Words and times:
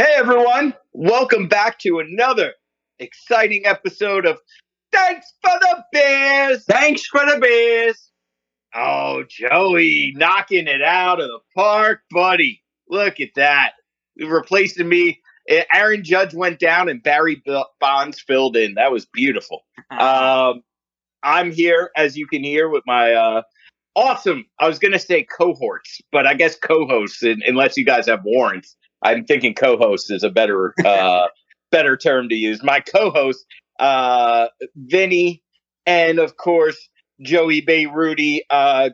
Hey 0.00 0.14
everyone, 0.16 0.72
welcome 0.94 1.46
back 1.46 1.78
to 1.80 1.98
another 1.98 2.54
exciting 3.00 3.66
episode 3.66 4.24
of 4.24 4.38
Thanks 4.90 5.30
for 5.42 5.52
the 5.60 5.84
Beers. 5.92 6.64
Thanks 6.64 7.04
for 7.04 7.20
the 7.26 7.38
beers. 7.38 8.10
Oh, 8.74 9.24
Joey, 9.28 10.14
knocking 10.16 10.68
it 10.68 10.80
out 10.80 11.20
of 11.20 11.28
the 11.28 11.40
park, 11.54 12.00
buddy. 12.10 12.62
Look 12.88 13.20
at 13.20 13.34
that. 13.36 13.72
Replacing 14.18 14.88
me. 14.88 15.20
Aaron 15.74 16.02
Judge 16.02 16.32
went 16.32 16.60
down 16.60 16.88
and 16.88 17.02
Barry 17.02 17.42
Bonds 17.78 18.22
filled 18.22 18.56
in. 18.56 18.76
That 18.76 18.92
was 18.92 19.04
beautiful. 19.04 19.66
Um, 19.90 20.62
I'm 21.22 21.52
here, 21.52 21.90
as 21.94 22.16
you 22.16 22.26
can 22.26 22.42
hear, 22.42 22.70
with 22.70 22.84
my 22.86 23.12
uh, 23.12 23.42
awesome. 23.94 24.46
I 24.58 24.66
was 24.66 24.78
going 24.78 24.92
to 24.92 24.98
say 24.98 25.24
cohorts, 25.24 26.00
but 26.10 26.26
I 26.26 26.32
guess 26.32 26.56
co-hosts, 26.56 27.22
unless 27.22 27.76
you 27.76 27.84
guys 27.84 28.06
have 28.06 28.24
warrants. 28.24 28.76
I'm 29.02 29.24
thinking 29.24 29.54
co-host 29.54 30.10
is 30.10 30.22
a 30.22 30.30
better 30.30 30.74
uh, 30.84 31.26
better 31.70 31.96
term 31.96 32.28
to 32.28 32.34
use. 32.34 32.62
My 32.62 32.80
co-host, 32.80 33.44
uh, 33.78 34.48
Vinny, 34.76 35.42
and 35.86 36.18
of 36.18 36.36
course 36.36 36.76
Joey 37.22 37.62
Beirudi. 37.62 38.40
Uh, 38.50 38.90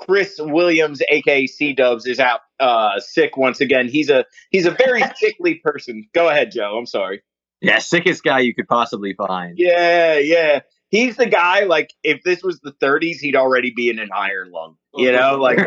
Chris 0.00 0.36
Williams, 0.38 1.02
aka 1.10 1.46
C 1.46 1.74
Dubs, 1.74 2.06
is 2.06 2.18
out 2.18 2.40
uh, 2.58 2.98
sick 3.00 3.36
once 3.36 3.60
again. 3.60 3.86
He's 3.88 4.08
a 4.08 4.24
he's 4.50 4.66
a 4.66 4.70
very 4.70 5.02
sickly 5.16 5.56
person. 5.62 6.08
Go 6.14 6.28
ahead, 6.28 6.52
Joe. 6.52 6.76
I'm 6.78 6.86
sorry. 6.86 7.22
Yeah, 7.60 7.78
sickest 7.78 8.22
guy 8.22 8.40
you 8.40 8.54
could 8.54 8.68
possibly 8.68 9.14
find. 9.14 9.58
Yeah, 9.58 10.16
yeah. 10.18 10.60
He's 10.88 11.16
the 11.16 11.26
guy. 11.26 11.64
Like, 11.64 11.92
if 12.02 12.22
this 12.24 12.42
was 12.42 12.58
the 12.60 12.72
30s, 12.72 13.18
he'd 13.20 13.36
already 13.36 13.72
be 13.76 13.90
in 13.90 13.98
an 13.98 14.08
iron 14.14 14.50
lung. 14.50 14.76
You 14.94 15.12
know, 15.12 15.36
like 15.36 15.58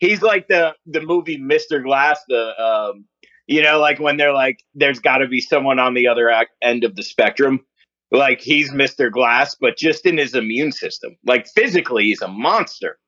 he's 0.00 0.22
like 0.22 0.48
the 0.48 0.74
the 0.86 1.00
movie 1.00 1.38
Mr. 1.38 1.82
Glass. 1.82 2.18
The 2.28 2.60
um, 2.60 3.04
you 3.46 3.62
know, 3.62 3.78
like 3.78 4.00
when 4.00 4.16
they're 4.16 4.34
like, 4.34 4.62
there's 4.74 4.98
got 4.98 5.18
to 5.18 5.28
be 5.28 5.40
someone 5.40 5.78
on 5.78 5.94
the 5.94 6.08
other 6.08 6.30
end 6.62 6.84
of 6.84 6.96
the 6.96 7.02
spectrum. 7.02 7.60
Like 8.10 8.40
he's 8.40 8.72
Mr. 8.72 9.10
Glass, 9.10 9.54
but 9.60 9.76
just 9.76 10.04
in 10.04 10.18
his 10.18 10.34
immune 10.34 10.72
system. 10.72 11.16
Like 11.24 11.46
physically, 11.46 12.04
he's 12.04 12.22
a 12.22 12.28
monster. 12.28 12.98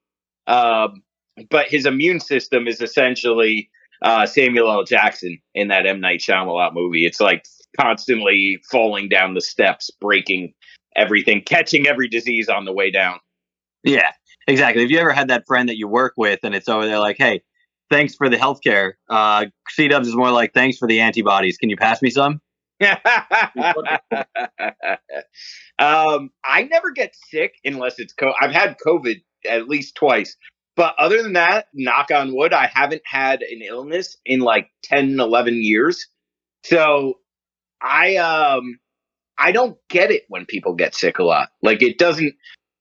Um, 0.46 1.02
but 1.50 1.66
his 1.68 1.86
immune 1.86 2.20
system 2.20 2.68
is 2.68 2.80
essentially 2.80 3.70
uh, 4.02 4.26
Samuel 4.26 4.70
L. 4.70 4.84
Jackson 4.84 5.38
in 5.54 5.68
that 5.68 5.86
M 5.86 6.00
Night 6.00 6.20
Shyamalan 6.20 6.74
movie. 6.74 7.06
It's 7.06 7.20
like 7.20 7.44
constantly 7.80 8.60
falling 8.70 9.08
down 9.08 9.34
the 9.34 9.40
steps, 9.40 9.90
breaking 10.00 10.52
everything, 10.96 11.42
catching 11.42 11.86
every 11.86 12.08
disease 12.08 12.48
on 12.48 12.64
the 12.64 12.72
way 12.72 12.90
down. 12.90 13.18
yeah, 13.84 14.12
exactly. 14.46 14.82
Have 14.82 14.90
you 14.90 14.98
ever 14.98 15.12
had 15.12 15.28
that 15.28 15.46
friend 15.46 15.68
that 15.68 15.76
you 15.76 15.88
work 15.88 16.14
with 16.16 16.40
and 16.42 16.54
it's 16.54 16.68
over 16.68 16.86
there 16.86 16.98
like, 16.98 17.16
hey, 17.18 17.42
thanks 17.90 18.14
for 18.14 18.28
the 18.28 18.36
healthcare. 18.36 18.92
Uh, 19.08 19.46
C 19.68 19.88
Dubs 19.88 20.08
is 20.08 20.16
more 20.16 20.30
like, 20.30 20.54
thanks 20.54 20.78
for 20.78 20.88
the 20.88 21.00
antibodies. 21.00 21.58
Can 21.58 21.70
you 21.70 21.76
pass 21.76 22.02
me 22.02 22.10
some? 22.10 22.40
um, 25.78 26.30
I 26.44 26.64
never 26.64 26.90
get 26.90 27.14
sick 27.30 27.54
unless 27.64 27.98
it's 27.98 28.12
co- 28.12 28.34
I've 28.40 28.50
had 28.52 28.76
COVID 28.84 29.22
at 29.48 29.68
least 29.68 29.94
twice. 29.94 30.36
But 30.74 30.94
other 30.98 31.22
than 31.22 31.34
that, 31.34 31.66
knock 31.74 32.10
on 32.10 32.34
wood, 32.34 32.52
I 32.52 32.70
haven't 32.72 33.02
had 33.04 33.42
an 33.42 33.60
illness 33.62 34.16
in 34.24 34.40
like 34.40 34.70
10, 34.84 35.20
11 35.20 35.62
years. 35.62 36.08
So 36.64 37.18
I 37.80 38.16
um 38.16 38.78
I 39.38 39.52
don't 39.52 39.76
get 39.88 40.10
it 40.10 40.24
when 40.28 40.46
people 40.46 40.74
get 40.74 40.94
sick 40.94 41.18
a 41.18 41.24
lot. 41.24 41.50
Like 41.62 41.82
it 41.82 41.98
doesn't 41.98 42.34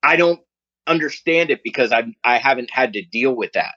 I 0.04 0.16
don't 0.16 0.40
understand 0.88 1.50
it 1.50 1.62
because 1.64 1.92
I 1.92 2.06
I 2.24 2.38
haven't 2.38 2.72
had 2.72 2.94
to 2.94 3.02
deal 3.02 3.36
with 3.36 3.54
that 3.54 3.76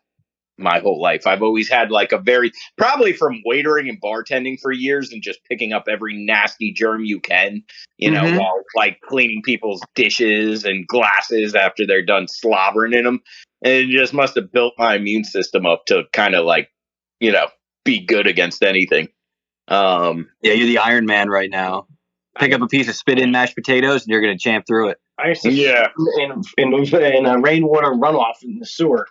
my 0.56 0.78
whole 0.78 1.00
life. 1.02 1.26
I've 1.26 1.42
always 1.42 1.68
had 1.68 1.90
like 1.90 2.12
a 2.12 2.18
very 2.18 2.52
probably 2.78 3.12
from 3.12 3.42
waitering 3.44 3.88
and 3.88 4.00
bartending 4.00 4.58
for 4.60 4.70
years 4.70 5.10
and 5.12 5.20
just 5.20 5.40
picking 5.50 5.72
up 5.72 5.88
every 5.88 6.14
nasty 6.24 6.72
germ 6.72 7.04
you 7.04 7.18
can, 7.20 7.64
you 7.98 8.10
know, 8.12 8.22
Mhm. 8.22 8.38
while 8.38 8.62
like 8.76 9.00
cleaning 9.00 9.42
people's 9.42 9.82
dishes 9.96 10.64
and 10.64 10.86
glasses 10.86 11.56
after 11.56 11.84
they're 11.86 12.04
done 12.04 12.28
slobbering 12.28 12.92
in 12.92 13.02
them. 13.02 13.20
And 13.62 13.72
it 13.72 13.88
just 13.88 14.14
must 14.14 14.36
have 14.36 14.52
built 14.52 14.74
my 14.78 14.94
immune 14.94 15.24
system 15.24 15.66
up 15.66 15.86
to 15.86 16.04
kind 16.12 16.36
of 16.36 16.44
like, 16.44 16.70
you 17.18 17.32
know, 17.32 17.48
be 17.84 17.98
good 17.98 18.28
against 18.28 18.62
anything. 18.62 19.08
Um, 19.66 20.30
Yeah, 20.42 20.52
you're 20.52 20.66
the 20.68 20.78
Iron 20.78 21.06
Man 21.06 21.28
right 21.30 21.50
now. 21.50 21.88
Pick 22.38 22.52
up 22.52 22.60
a 22.62 22.66
piece 22.68 22.88
of 22.88 22.94
spit 22.94 23.18
in 23.18 23.32
mashed 23.32 23.54
potatoes 23.56 24.02
and 24.02 24.08
you're 24.12 24.20
going 24.20 24.36
to 24.36 24.42
champ 24.42 24.66
through 24.66 24.90
it. 24.90 24.98
I 25.18 25.28
used 25.28 25.42
to 25.42 25.52
Yeah. 25.52 25.88
in 26.18 26.42
in, 26.58 26.74
in 26.74 27.26
a 27.26 27.38
rainwater 27.40 27.92
runoff 27.92 28.42
in 28.42 28.58
the 28.58 28.66
sewer. 28.66 29.06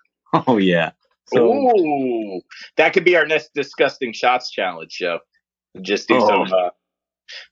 Oh, 0.48 0.58
yeah. 0.58 0.92
So 1.28 1.46
Ooh, 1.54 2.42
that 2.78 2.94
could 2.94 3.06
be 3.06 3.16
our 3.16 3.26
next 3.26 3.54
disgusting 3.54 4.14
shots 4.14 4.52
challenge 4.52 4.92
show. 4.92 5.20
Just 5.82 6.08
do 6.08 6.16
Oh. 6.18 6.28
some 6.28 6.54
uh, 6.54 6.70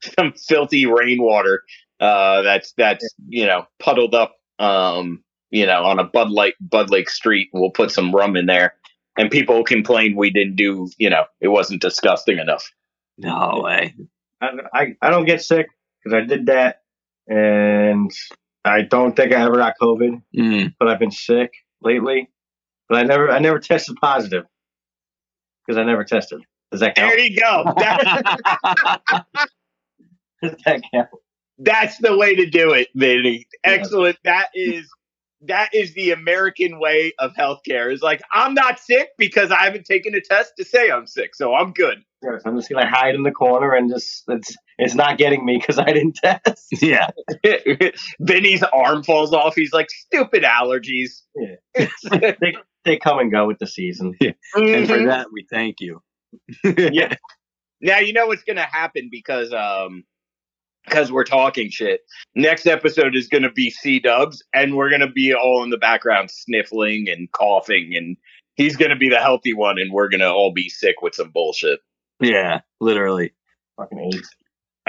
some 0.20 0.34
filthy 0.34 0.86
rainwater 0.86 1.64
uh, 2.00 2.42
that's 2.42 2.74
that's 2.74 3.08
you 3.28 3.46
know 3.46 3.66
puddled 3.80 4.14
up, 4.16 4.36
um, 4.60 5.24
you 5.52 5.66
know, 5.66 5.84
on 5.84 6.00
a 6.00 6.04
Bud 6.04 6.30
Light 6.32 6.56
Bud 6.60 6.90
Lake 6.90 7.10
Street. 7.10 7.50
We'll 7.54 7.70
put 7.72 7.92
some 7.92 8.14
rum 8.14 8.36
in 8.36 8.48
there, 8.48 8.74
and 9.18 9.30
people 9.32 9.64
complain 9.64 10.16
we 10.16 10.30
didn't 10.32 10.56
do, 10.56 10.90
you 10.98 11.10
know, 11.10 11.26
it 11.40 11.48
wasn't 11.50 11.82
disgusting 11.82 12.40
enough. 12.40 12.70
No 13.18 13.62
way. 13.64 13.94
I, 14.42 14.50
I 14.74 14.96
I 15.02 15.10
don't 15.12 15.26
get 15.26 15.42
sick 15.44 15.68
because 16.04 16.16
I 16.18 16.26
did 16.26 16.48
that, 16.48 16.82
and 17.28 18.12
I 18.64 18.82
don't 18.84 19.16
think 19.16 19.34
I 19.34 19.42
ever 19.42 19.56
got 19.56 19.74
COVID, 19.82 20.22
Mm. 20.38 20.74
but 20.80 20.88
I've 20.88 21.00
been 21.00 21.12
sick 21.12 21.52
lately. 21.82 22.30
But 22.90 23.00
I 23.00 23.04
never 23.04 23.32
I 23.32 23.40
never 23.40 23.60
tested 23.60 23.96
positive 24.02 24.46
because 25.66 25.78
I 25.80 25.84
never 25.84 26.04
tested. 26.04 26.42
Does 26.72 26.82
that 26.82 26.96
There 26.96 27.18
you 27.20 27.38
go. 27.40 27.64
That- 27.78 29.26
Does 30.44 30.56
that 30.66 30.82
count? 30.94 31.10
that's 31.60 31.98
the 32.00 32.18
way 32.18 32.36
to 32.36 32.50
do 32.50 32.72
it, 32.74 32.88
Vinny. 32.96 33.46
Excellent. 33.64 34.18
That 34.24 34.48
is 34.56 34.90
that 35.48 35.74
is 35.74 35.94
the 35.94 36.12
American 36.12 36.80
way 36.80 37.14
of 37.20 37.34
healthcare. 37.34 37.92
Is 37.92 38.02
like 38.02 38.22
I'm 38.34 38.54
not 38.54 38.80
sick 38.80 39.10
because 39.18 39.52
I 39.52 39.64
haven't 39.64 39.86
taken 39.86 40.14
a 40.16 40.22
test 40.22 40.54
to 40.58 40.66
say 40.66 40.92
I'm 40.92 41.08
sick, 41.08 41.36
so 41.36 41.54
I'm 41.54 41.74
good. 41.74 42.04
Yes, 42.24 42.42
I'm 42.46 42.56
just 42.56 42.70
gonna 42.70 42.88
hide 42.90 43.16
in 43.16 43.24
the 43.24 43.32
corner 43.32 43.74
and 43.74 43.90
just 43.90 44.24
it's 44.28 44.56
it's 44.78 44.94
not 44.96 45.18
getting 45.18 45.44
me 45.44 45.58
because 45.58 45.80
I 45.80 45.86
didn't 45.86 46.16
test. 46.24 46.68
yeah. 46.82 47.10
Vinny's 48.20 48.64
arm 48.64 49.04
falls 49.04 49.34
off. 49.34 49.56
He's 49.56 49.74
like, 49.74 49.90
stupid 49.90 50.44
allergies. 50.44 51.22
they 52.14 52.56
they 52.86 52.98
come 52.98 53.20
and 53.20 53.32
go 53.32 53.48
with 53.48 53.60
the 53.60 53.68
season. 53.68 54.16
And 54.22 54.36
for 54.88 54.98
Mhm. 54.98 55.08
that, 55.10 55.28
we 55.32 55.46
thank 55.52 55.78
you. 55.80 56.02
Yeah. 56.64 57.16
Now 57.82 57.98
you 57.98 58.14
know 58.14 58.28
what's 58.28 58.44
gonna 58.44 58.62
happen 58.66 59.10
because 59.12 59.52
um 59.52 60.04
because 60.86 61.12
we're 61.12 61.24
talking 61.24 61.70
shit. 61.70 62.02
Next 62.36 62.66
episode 62.68 63.16
is 63.16 63.28
gonna 63.28 63.52
be 63.52 63.70
C 63.70 64.00
Dubs, 64.00 64.44
and 64.54 64.76
we're 64.76 64.90
gonna 64.90 65.12
be 65.12 65.34
all 65.34 65.64
in 65.64 65.70
the 65.70 65.78
background 65.78 66.32
sniffling 66.32 67.08
and 67.10 67.32
coughing, 67.32 67.94
and 67.96 68.18
he's 68.56 68.76
gonna 68.76 68.96
be 68.96 69.10
the 69.10 69.20
healthy 69.20 69.54
one, 69.54 69.80
and 69.80 69.92
we're 69.92 70.10
gonna 70.10 70.32
all 70.32 70.52
be 70.54 70.70
sick 70.70 71.02
with 71.02 71.16
some 71.16 71.32
bullshit. 71.32 71.80
Yeah, 72.20 72.62
literally. 72.80 73.34
Fucking 73.78 74.00
AIDS. 74.00 74.30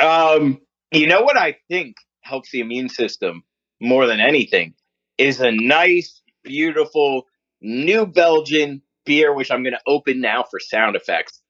Um, 0.01 0.61
you 0.91 1.07
know 1.07 1.23
what 1.23 1.37
I 1.37 1.57
think 1.69 1.97
helps 2.23 2.51
the 2.51 2.61
immune 2.61 2.89
system 2.89 3.43
more 3.81 4.07
than 4.07 4.21
anything 4.21 4.75
is 5.19 5.41
a 5.41 5.51
nice, 5.51 6.23
beautiful 6.45 7.27
New 7.61 8.07
Belgium 8.07 8.83
beer, 9.05 9.35
which 9.35 9.51
I'm 9.51 9.63
going 9.63 9.75
to 9.75 9.81
open 9.87 10.21
now 10.21 10.45
for 10.49 10.59
sound 10.59 10.97
effects. 10.97 11.41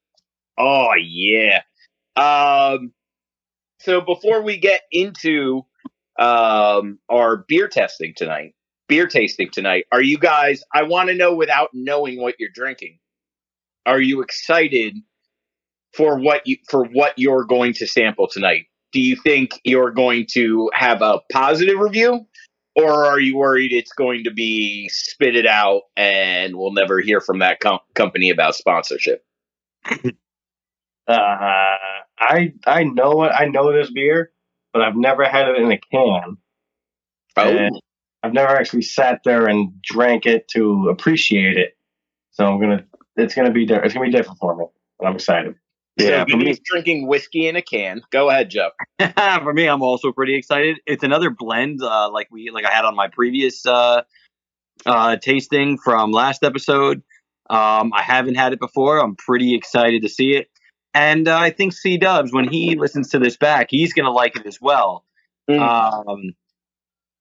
Oh 0.58 0.90
yeah. 0.94 1.62
Um, 2.16 2.92
so 3.82 4.00
before 4.00 4.42
we 4.42 4.58
get 4.58 4.82
into 4.90 5.62
um 6.18 6.98
our 7.08 7.44
beer 7.48 7.68
testing 7.68 8.14
tonight, 8.16 8.54
beer 8.88 9.06
tasting 9.06 9.50
tonight, 9.50 9.86
are 9.92 10.02
you 10.02 10.18
guys? 10.18 10.62
I 10.74 10.84
want 10.84 11.08
to 11.08 11.14
know 11.14 11.34
without 11.34 11.70
knowing 11.72 12.20
what 12.20 12.36
you're 12.38 12.50
drinking. 12.54 12.98
Are 13.86 14.00
you 14.00 14.22
excited 14.22 14.96
for 15.94 16.18
what 16.18 16.46
you 16.46 16.56
for 16.68 16.84
what 16.84 17.14
you're 17.16 17.44
going 17.44 17.74
to 17.74 17.86
sample 17.86 18.28
tonight? 18.28 18.66
Do 18.92 19.00
you 19.00 19.16
think 19.16 19.52
you're 19.64 19.90
going 19.90 20.26
to 20.32 20.70
have 20.74 21.02
a 21.02 21.20
positive 21.32 21.78
review, 21.78 22.26
or 22.76 23.06
are 23.06 23.18
you 23.18 23.36
worried 23.36 23.72
it's 23.72 23.92
going 23.92 24.24
to 24.24 24.30
be 24.30 24.88
spitted 24.90 25.46
out 25.46 25.82
and 25.96 26.54
we'll 26.56 26.72
never 26.72 27.00
hear 27.00 27.20
from 27.20 27.38
that 27.38 27.60
com- 27.60 27.80
company 27.94 28.30
about 28.30 28.54
sponsorship? 28.54 29.24
Uh, 31.08 31.76
I 32.18 32.52
I 32.66 32.84
know 32.84 33.24
it. 33.24 33.32
I 33.36 33.46
know 33.46 33.72
this 33.72 33.90
beer, 33.90 34.30
but 34.72 34.82
I've 34.82 34.96
never 34.96 35.24
had 35.24 35.48
it 35.48 35.56
in 35.56 35.72
a 35.72 35.78
can. 35.78 36.36
Oh, 37.36 37.42
And 37.48 37.80
I've 38.22 38.32
never 38.32 38.54
actually 38.54 38.82
sat 38.82 39.20
there 39.24 39.46
and 39.46 39.80
drank 39.82 40.26
it 40.26 40.46
to 40.48 40.88
appreciate 40.90 41.56
it. 41.56 41.76
So 42.30 42.46
I'm 42.46 42.60
gonna. 42.60 42.84
It's 43.16 43.34
gonna 43.34 43.50
be. 43.50 43.66
di- 43.66 43.80
It's 43.82 43.94
gonna 43.94 44.06
be 44.06 44.12
different 44.12 44.38
for 44.38 44.56
me. 44.56 44.64
But 44.98 45.06
I'm 45.06 45.14
excited. 45.14 45.54
Yeah, 45.98 46.24
so 46.24 46.30
for 46.30 46.36
me, 46.38 46.54
drinking 46.64 47.06
whiskey 47.06 47.48
in 47.48 47.56
a 47.56 47.62
can. 47.62 48.00
Go 48.10 48.30
ahead, 48.30 48.48
Joe. 48.50 48.70
for 49.42 49.52
me, 49.52 49.66
I'm 49.66 49.82
also 49.82 50.10
pretty 50.12 50.34
excited. 50.36 50.78
It's 50.86 51.02
another 51.02 51.28
blend, 51.28 51.82
uh, 51.82 52.10
like 52.10 52.28
we 52.30 52.50
like 52.50 52.64
I 52.64 52.72
had 52.72 52.86
on 52.86 52.96
my 52.96 53.08
previous 53.08 53.66
uh, 53.66 54.02
uh, 54.86 55.16
tasting 55.16 55.76
from 55.76 56.10
last 56.12 56.44
episode. 56.44 57.02
Um, 57.50 57.92
I 57.92 58.02
haven't 58.02 58.36
had 58.36 58.54
it 58.54 58.60
before. 58.60 58.98
I'm 59.00 59.16
pretty 59.16 59.54
excited 59.54 60.02
to 60.02 60.08
see 60.08 60.32
it. 60.34 60.48
And 60.94 61.26
uh, 61.26 61.38
I 61.38 61.50
think 61.50 61.72
C 61.72 61.96
Dubs, 61.96 62.32
when 62.32 62.48
he 62.48 62.76
listens 62.76 63.10
to 63.10 63.18
this 63.18 63.36
back, 63.36 63.68
he's 63.70 63.92
going 63.92 64.04
to 64.04 64.12
like 64.12 64.36
it 64.36 64.46
as 64.46 64.60
well. 64.60 65.04
Mm. 65.48 65.60
Um, 65.60 66.34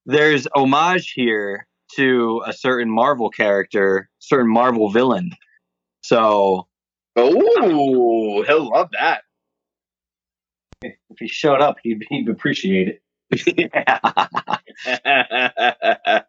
there's 0.06 0.48
homage 0.54 1.12
here 1.12 1.68
to 1.96 2.42
a 2.46 2.54
certain 2.54 2.90
Marvel 2.90 3.30
character, 3.30 4.10
certain 4.20 4.52
Marvel 4.52 4.90
villain. 4.90 5.32
So, 6.02 6.68
Oh, 7.16 8.44
he'll 8.44 8.70
love 8.70 8.90
that. 9.00 9.24
If 10.82 11.20
he 11.20 11.28
showed 11.28 11.62
up, 11.62 11.78
he'd, 11.84 12.06
he'd 12.10 12.30
appreciate 12.30 12.88
it. 12.88 13.02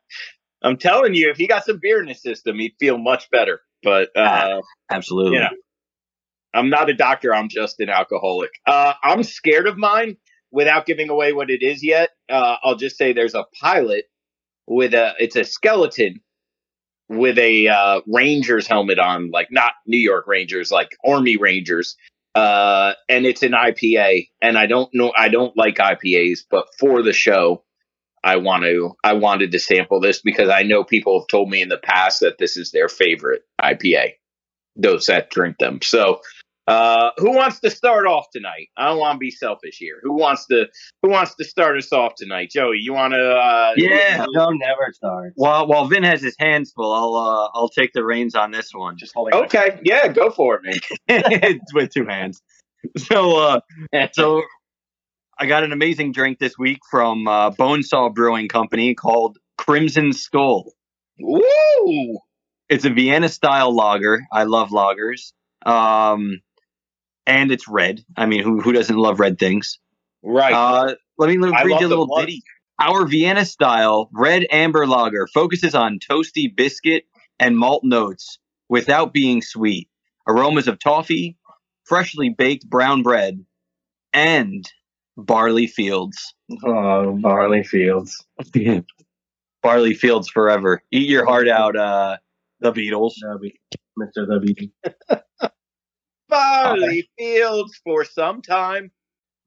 I'm 0.62 0.76
telling 0.76 1.14
you, 1.14 1.30
if 1.30 1.36
he 1.36 1.46
got 1.46 1.64
some 1.64 1.78
beer 1.80 2.00
in 2.00 2.08
his 2.08 2.20
system, 2.20 2.58
he'd 2.58 2.74
feel 2.78 2.98
much 2.98 3.30
better. 3.30 3.60
But 3.82 4.16
uh, 4.16 4.60
absolutely. 4.90 5.38
Yeah. 5.38 5.50
I'm 6.54 6.70
not 6.70 6.90
a 6.90 6.94
doctor. 6.94 7.34
I'm 7.34 7.48
just 7.48 7.80
an 7.80 7.88
alcoholic. 7.88 8.50
Uh, 8.66 8.94
I'm 9.02 9.22
scared 9.22 9.66
of 9.66 9.78
mine 9.78 10.16
without 10.50 10.86
giving 10.86 11.08
away 11.08 11.32
what 11.32 11.50
it 11.50 11.62
is 11.62 11.82
yet. 11.82 12.10
Uh, 12.30 12.56
I'll 12.62 12.76
just 12.76 12.96
say 12.96 13.12
there's 13.12 13.34
a 13.34 13.46
pilot 13.60 14.04
with 14.66 14.94
a, 14.94 15.14
it's 15.18 15.36
a 15.36 15.44
skeleton 15.44 16.20
with 17.08 17.38
a 17.38 17.68
uh, 17.68 18.00
Rangers 18.06 18.66
helmet 18.66 18.98
on, 18.98 19.30
like 19.30 19.48
not 19.50 19.72
New 19.86 19.98
York 19.98 20.26
Rangers, 20.26 20.70
like 20.70 20.96
Army 21.04 21.36
Rangers. 21.36 21.96
Uh, 22.34 22.94
and 23.08 23.26
it's 23.26 23.42
an 23.42 23.52
IPA. 23.52 24.28
And 24.40 24.56
I 24.56 24.66
don't 24.66 24.88
know, 24.94 25.12
I 25.16 25.28
don't 25.28 25.56
like 25.56 25.76
IPAs, 25.76 26.40
but 26.50 26.66
for 26.78 27.02
the 27.02 27.12
show, 27.12 27.64
I 28.24 28.36
want 28.36 28.64
to, 28.64 28.92
I 29.02 29.14
wanted 29.14 29.52
to 29.52 29.58
sample 29.58 30.00
this 30.00 30.20
because 30.22 30.48
I 30.48 30.62
know 30.62 30.84
people 30.84 31.20
have 31.20 31.28
told 31.28 31.50
me 31.50 31.60
in 31.60 31.68
the 31.68 31.78
past 31.78 32.20
that 32.20 32.38
this 32.38 32.56
is 32.56 32.70
their 32.70 32.88
favorite 32.88 33.42
IPA. 33.60 34.12
Those 34.76 35.06
that 35.06 35.28
drink 35.28 35.58
them. 35.58 35.80
So, 35.82 36.20
uh, 36.68 37.10
who 37.18 37.32
wants 37.34 37.60
to 37.60 37.70
start 37.70 38.06
off 38.06 38.26
tonight? 38.32 38.68
I 38.76 38.86
don't 38.88 38.98
want 38.98 39.16
to 39.16 39.18
be 39.18 39.30
selfish 39.30 39.76
here. 39.78 39.98
Who 40.02 40.14
wants 40.14 40.46
to, 40.46 40.66
who 41.02 41.10
wants 41.10 41.34
to 41.36 41.44
start 41.44 41.76
us 41.76 41.92
off 41.92 42.14
tonight? 42.16 42.50
Joey, 42.50 42.78
you 42.80 42.92
want 42.92 43.14
to, 43.14 43.20
uh, 43.34 43.72
Yeah. 43.76 44.24
No, 44.30 44.50
never 44.50 44.92
start. 44.92 45.32
While 45.36 45.66
while 45.66 45.86
Vin 45.86 46.04
has 46.04 46.22
his 46.22 46.36
hands 46.38 46.72
full, 46.74 46.92
I'll 46.92 47.14
uh, 47.16 47.48
I'll 47.54 47.68
take 47.68 47.92
the 47.92 48.04
reins 48.04 48.34
on 48.34 48.50
this 48.52 48.70
one. 48.72 48.96
Just 48.98 49.12
holding. 49.14 49.38
my- 49.38 49.44
Okay. 49.46 49.80
Yeah, 49.84 50.08
go 50.08 50.30
for 50.30 50.60
it, 50.62 50.78
man. 51.08 51.58
With 51.74 51.92
two 51.92 52.06
hands. 52.06 52.40
So 52.96 53.38
uh, 53.38 53.60
so 54.12 54.42
I 55.38 55.46
got 55.46 55.64
an 55.64 55.72
amazing 55.72 56.12
drink 56.12 56.38
this 56.38 56.56
week 56.58 56.78
from 56.90 57.26
uh, 57.26 57.50
Bonesaw 57.50 58.14
Brewing 58.14 58.48
Company 58.48 58.94
called 58.94 59.38
Crimson 59.58 60.12
Skull. 60.12 60.72
Woo! 61.18 62.18
It's 62.68 62.84
a 62.84 62.90
Vienna 62.90 63.28
style 63.28 63.74
lager. 63.74 64.22
I 64.32 64.44
love 64.44 64.70
lagers. 64.70 65.32
Um, 65.66 66.40
and 67.26 67.50
it's 67.50 67.68
red. 67.68 68.04
I 68.16 68.26
mean, 68.26 68.42
who 68.42 68.60
who 68.60 68.72
doesn't 68.72 68.96
love 68.96 69.20
red 69.20 69.38
things? 69.38 69.78
Right. 70.22 70.52
Uh, 70.52 70.94
let 71.18 71.28
me 71.28 71.36
read 71.36 71.80
you 71.80 71.86
a 71.86 71.88
little 71.88 72.16
ditty. 72.16 72.42
Our 72.80 73.06
Vienna 73.06 73.44
style 73.44 74.10
red 74.12 74.46
amber 74.50 74.86
lager 74.86 75.26
focuses 75.26 75.74
on 75.74 75.98
toasty 75.98 76.54
biscuit 76.54 77.04
and 77.38 77.56
malt 77.56 77.84
notes 77.84 78.38
without 78.68 79.12
being 79.12 79.42
sweet. 79.42 79.88
Aromas 80.26 80.68
of 80.68 80.78
toffee, 80.78 81.36
freshly 81.84 82.30
baked 82.30 82.68
brown 82.68 83.02
bread, 83.02 83.44
and 84.12 84.64
barley 85.16 85.66
fields. 85.66 86.34
Oh, 86.64 87.16
barley 87.20 87.64
fields. 87.64 88.24
barley 89.62 89.94
fields 89.94 90.28
forever. 90.28 90.82
Eat 90.90 91.08
your 91.08 91.24
heart 91.24 91.48
out, 91.48 91.76
uh, 91.76 92.16
the 92.60 92.72
Beatles. 92.72 93.14
W, 93.20 93.52
Mr. 93.98 94.28
W. 94.28 94.54
Barley 96.32 97.08
fields 97.18 97.78
for 97.84 98.04
some 98.04 98.42
time. 98.42 98.90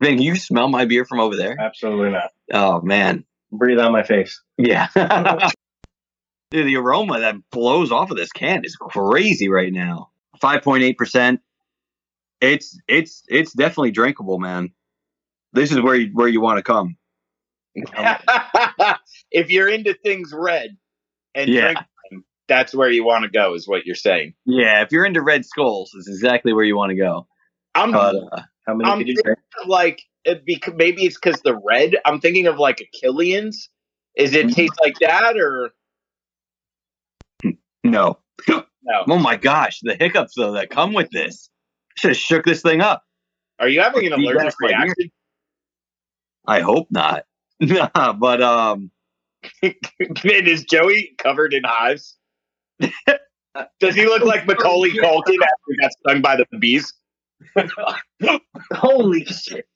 Vin, 0.02 0.22
you 0.22 0.36
smell 0.36 0.68
my 0.68 0.86
beer 0.86 1.04
from 1.06 1.20
over 1.20 1.36
there? 1.36 1.60
Absolutely 1.60 2.12
not. 2.12 2.32
Oh 2.54 2.82
man. 2.82 3.26
Breathe 3.52 3.80
on 3.80 3.92
my 3.92 4.04
face. 4.04 4.42
Yeah. 4.58 4.88
Dude, 6.52 6.68
the 6.68 6.76
aroma 6.78 7.20
that 7.22 7.36
blows 7.52 7.92
off 7.92 8.12
of 8.12 8.18
this 8.18 8.32
can 8.32 8.64
is 8.64 8.76
crazy 8.76 9.50
right 9.50 9.74
now. 9.74 10.12
Five 10.40 10.62
point 10.62 10.84
eight 10.84 10.98
percent. 10.98 11.42
It's 12.42 12.80
it's 12.88 13.24
it's 13.28 13.54
definitely 13.54 13.92
drinkable, 13.92 14.38
man. 14.38 14.72
This 15.54 15.72
is 15.72 15.80
where 15.82 15.96
you, 15.96 16.12
where 16.14 16.28
you 16.28 16.42
want 16.42 16.58
to 16.58 16.64
come. 16.64 16.98
if 19.32 19.50
you're 19.50 19.70
into 19.70 19.94
things 19.94 20.32
red 20.34 20.78
and 21.34 21.50
Yeah. 21.50 21.62
drink 21.62 21.78
them, 21.78 21.86
that's 22.48 22.74
where 22.74 22.90
you 22.90 23.04
want 23.04 23.24
to 23.24 23.30
go, 23.30 23.54
is 23.54 23.68
what 23.68 23.86
you're 23.86 23.96
saying. 23.96 24.34
Yeah, 24.46 24.82
if 24.82 24.92
you're 24.92 25.06
into 25.06 25.22
red 25.22 25.46
skulls, 25.46 25.92
it's 25.96 26.08
exactly 26.08 26.54
where 26.54 26.64
you 26.64 26.78
want 26.78 26.92
to 26.92 26.96
go. 26.96 27.28
I'm 27.74 27.92
But 27.92 28.16
uh, 28.16 28.42
How 28.68 28.76
many 28.76 28.90
I'm 28.90 28.98
thinking 29.00 29.18
drink? 29.24 29.40
of 29.62 29.68
like 29.68 30.02
it 30.24 30.46
bec 30.46 30.76
maybe 30.76 31.06
it's 31.06 31.18
because 31.20 31.42
the 31.42 31.56
red. 31.56 31.96
I'm 32.06 32.20
thinking 32.20 32.48
of 32.48 32.58
like 32.58 32.82
a 32.82 32.86
Killian's. 33.00 33.70
Is 34.16 34.34
it 34.34 34.54
taste 34.54 34.74
like 34.82 34.98
that 35.00 35.36
or 35.38 35.72
no. 37.84 38.18
no? 38.48 38.64
Oh 39.08 39.20
my 39.20 39.36
gosh, 39.36 39.80
the 39.82 39.96
hiccups 39.96 40.34
though 40.36 40.54
that 40.54 40.70
come 40.70 40.94
with 40.94 41.10
this. 41.12 41.50
Should 41.98 42.10
have 42.10 42.18
shook 42.18 42.46
this 42.46 42.62
thing 42.62 42.82
up. 42.82 43.04
Are 43.60 43.70
you 43.70 43.82
having 43.82 44.06
an 44.06 44.14
allergic 44.14 44.42
guys 44.42 44.54
right 44.62 44.70
reaction? 44.72 45.12
I 46.48 46.60
hope 46.62 46.88
not. 46.90 47.26
Nah, 47.62 48.12
but 48.12 48.42
um, 48.42 48.92
is 49.64 50.66
Joey 50.66 51.16
covered 51.18 51.54
in 51.54 51.64
hives? 51.64 52.18
Does 53.80 53.96
he 53.96 54.06
look 54.06 54.24
like 54.24 54.46
Macaulay 54.46 54.92
Culkin 54.92 55.38
after 55.42 55.70
he 55.70 55.78
got 55.82 55.92
stung 56.06 56.22
by 56.22 56.36
the 56.36 56.46
bees? 56.58 56.94
Holy 58.74 59.26
shit. 59.26 59.68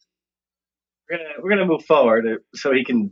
We're 1.10 1.18
gonna, 1.18 1.30
we're 1.42 1.50
gonna 1.50 1.66
move 1.66 1.86
forward 1.86 2.26
uh, 2.28 2.36
so 2.56 2.72
he 2.74 2.84
can. 2.84 3.12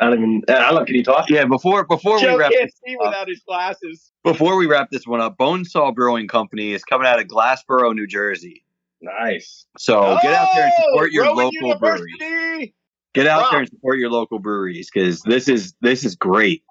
I 0.00 0.04
don't 0.10 0.18
even. 0.18 0.42
I 0.48 0.52
don't 0.60 0.74
know. 0.76 0.84
Can 0.84 0.94
you 0.94 1.04
talk? 1.04 1.28
yeah. 1.30 1.44
Before 1.46 1.84
before 1.84 2.18
we 2.20 2.26
wrap 2.36 2.52
can't 2.52 2.64
this, 2.66 2.80
see 2.86 2.96
without 2.98 3.28
his 3.28 3.40
glasses. 3.46 4.10
before 4.24 4.56
we 4.56 4.66
wrap 4.66 4.88
this 4.90 5.06
one 5.06 5.20
up, 5.20 5.36
Bonesaw 5.36 5.94
Brewing 5.94 6.28
Company 6.28 6.72
is 6.72 6.84
coming 6.84 7.06
out 7.06 7.20
of 7.20 7.26
Glassboro, 7.26 7.94
New 7.94 8.06
Jersey. 8.06 8.64
Nice. 9.00 9.66
So 9.78 10.18
get 10.22 10.32
out 10.34 10.48
there 10.54 10.64
and 10.64 10.72
support 10.84 11.12
your 11.12 11.24
Oh, 11.26 11.28
Rowan 11.36 11.50
local 11.62 11.78
breweries. 11.78 12.14
University! 12.20 12.74
Get 13.14 13.26
out 13.26 13.40
Rock. 13.42 13.50
there 13.50 13.60
and 13.60 13.68
support 13.68 13.98
your 13.98 14.10
local 14.10 14.38
breweries 14.38 14.90
because 14.92 15.22
this 15.22 15.48
is 15.48 15.74
this 15.80 16.04
is 16.04 16.14
great. 16.16 16.62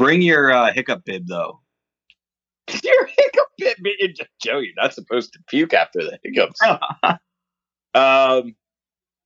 Bring 0.00 0.22
your 0.22 0.50
uh, 0.50 0.72
hiccup 0.72 1.04
bib 1.04 1.26
though. 1.28 1.60
Your 2.82 3.06
hiccup 3.06 3.48
bit 3.58 3.78
me. 3.80 3.94
Joe, 4.42 4.58
you're 4.60 4.72
not 4.76 4.94
supposed 4.94 5.34
to 5.34 5.40
puke 5.46 5.74
after 5.74 5.98
the 5.98 6.18
hiccups. 6.24 6.58
um, 7.94 8.54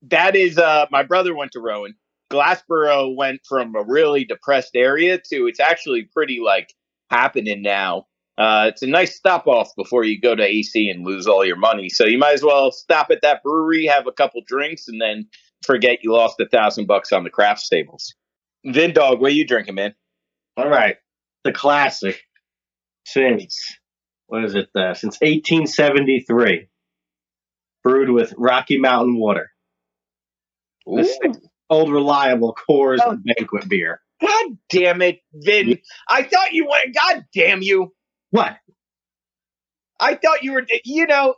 that 0.02 0.34
is, 0.34 0.58
uh, 0.58 0.86
my 0.90 1.04
brother 1.04 1.32
went 1.32 1.52
to 1.52 1.60
Rowan. 1.60 1.94
Glassboro 2.32 3.14
went 3.14 3.42
from 3.48 3.76
a 3.76 3.84
really 3.84 4.24
depressed 4.24 4.74
area 4.74 5.18
to 5.30 5.46
it's 5.46 5.60
actually 5.60 6.08
pretty 6.12 6.40
like 6.44 6.74
happening 7.08 7.62
now. 7.62 8.06
Uh, 8.36 8.70
it's 8.72 8.82
a 8.82 8.88
nice 8.88 9.14
stop 9.14 9.46
off 9.46 9.68
before 9.76 10.02
you 10.02 10.20
go 10.20 10.34
to 10.34 10.42
AC 10.42 10.88
and 10.88 11.06
lose 11.06 11.28
all 11.28 11.44
your 11.44 11.54
money. 11.54 11.88
So 11.88 12.04
you 12.04 12.18
might 12.18 12.34
as 12.34 12.42
well 12.42 12.72
stop 12.72 13.12
at 13.12 13.22
that 13.22 13.44
brewery, 13.44 13.86
have 13.86 14.08
a 14.08 14.12
couple 14.12 14.42
drinks, 14.44 14.88
and 14.88 15.00
then 15.00 15.28
forget 15.64 15.98
you 16.02 16.12
lost 16.12 16.40
a 16.40 16.48
thousand 16.48 16.86
bucks 16.86 17.12
on 17.12 17.22
the 17.22 17.30
craps 17.30 17.68
tables. 17.68 18.12
Then, 18.64 18.92
dog, 18.92 19.20
what 19.20 19.30
are 19.30 19.34
you 19.34 19.46
drinking, 19.46 19.76
man? 19.76 19.94
All 20.56 20.68
right. 20.68 20.96
The 21.44 21.52
classic. 21.52 22.20
Since 23.06 23.76
what 24.26 24.44
is 24.44 24.54
it? 24.54 24.68
Uh, 24.74 24.94
since 24.94 25.16
1873. 25.20 26.68
Brewed 27.82 28.10
with 28.10 28.32
Rocky 28.38 28.78
Mountain 28.78 29.18
water. 29.18 29.50
This 30.86 31.18
old 31.70 31.90
reliable 31.92 32.54
Coors 32.68 32.98
Oh. 33.04 33.18
banquet 33.22 33.68
beer. 33.68 34.00
God 34.20 34.58
damn 34.70 35.02
it, 35.02 35.20
Vin. 35.34 35.78
I 36.08 36.22
thought 36.22 36.52
you 36.52 36.66
went, 36.68 36.94
God 36.94 37.24
damn 37.34 37.60
you. 37.62 37.92
What? 38.30 38.56
I 40.00 40.14
thought 40.14 40.42
you 40.42 40.52
were, 40.52 40.66
you 40.84 41.06
know, 41.06 41.34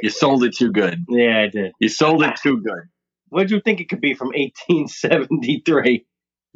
You 0.00 0.10
sold 0.10 0.44
it 0.44 0.54
too 0.56 0.70
good. 0.72 1.04
Yeah, 1.08 1.42
I 1.42 1.48
did. 1.48 1.72
You 1.80 1.88
sold 1.88 2.22
it 2.22 2.36
too 2.42 2.60
good. 2.62 2.82
What 3.28 3.42
did 3.42 3.50
you 3.52 3.60
think 3.60 3.80
it 3.80 3.88
could 3.88 4.00
be 4.00 4.14
from 4.14 4.28
1873? 4.28 6.06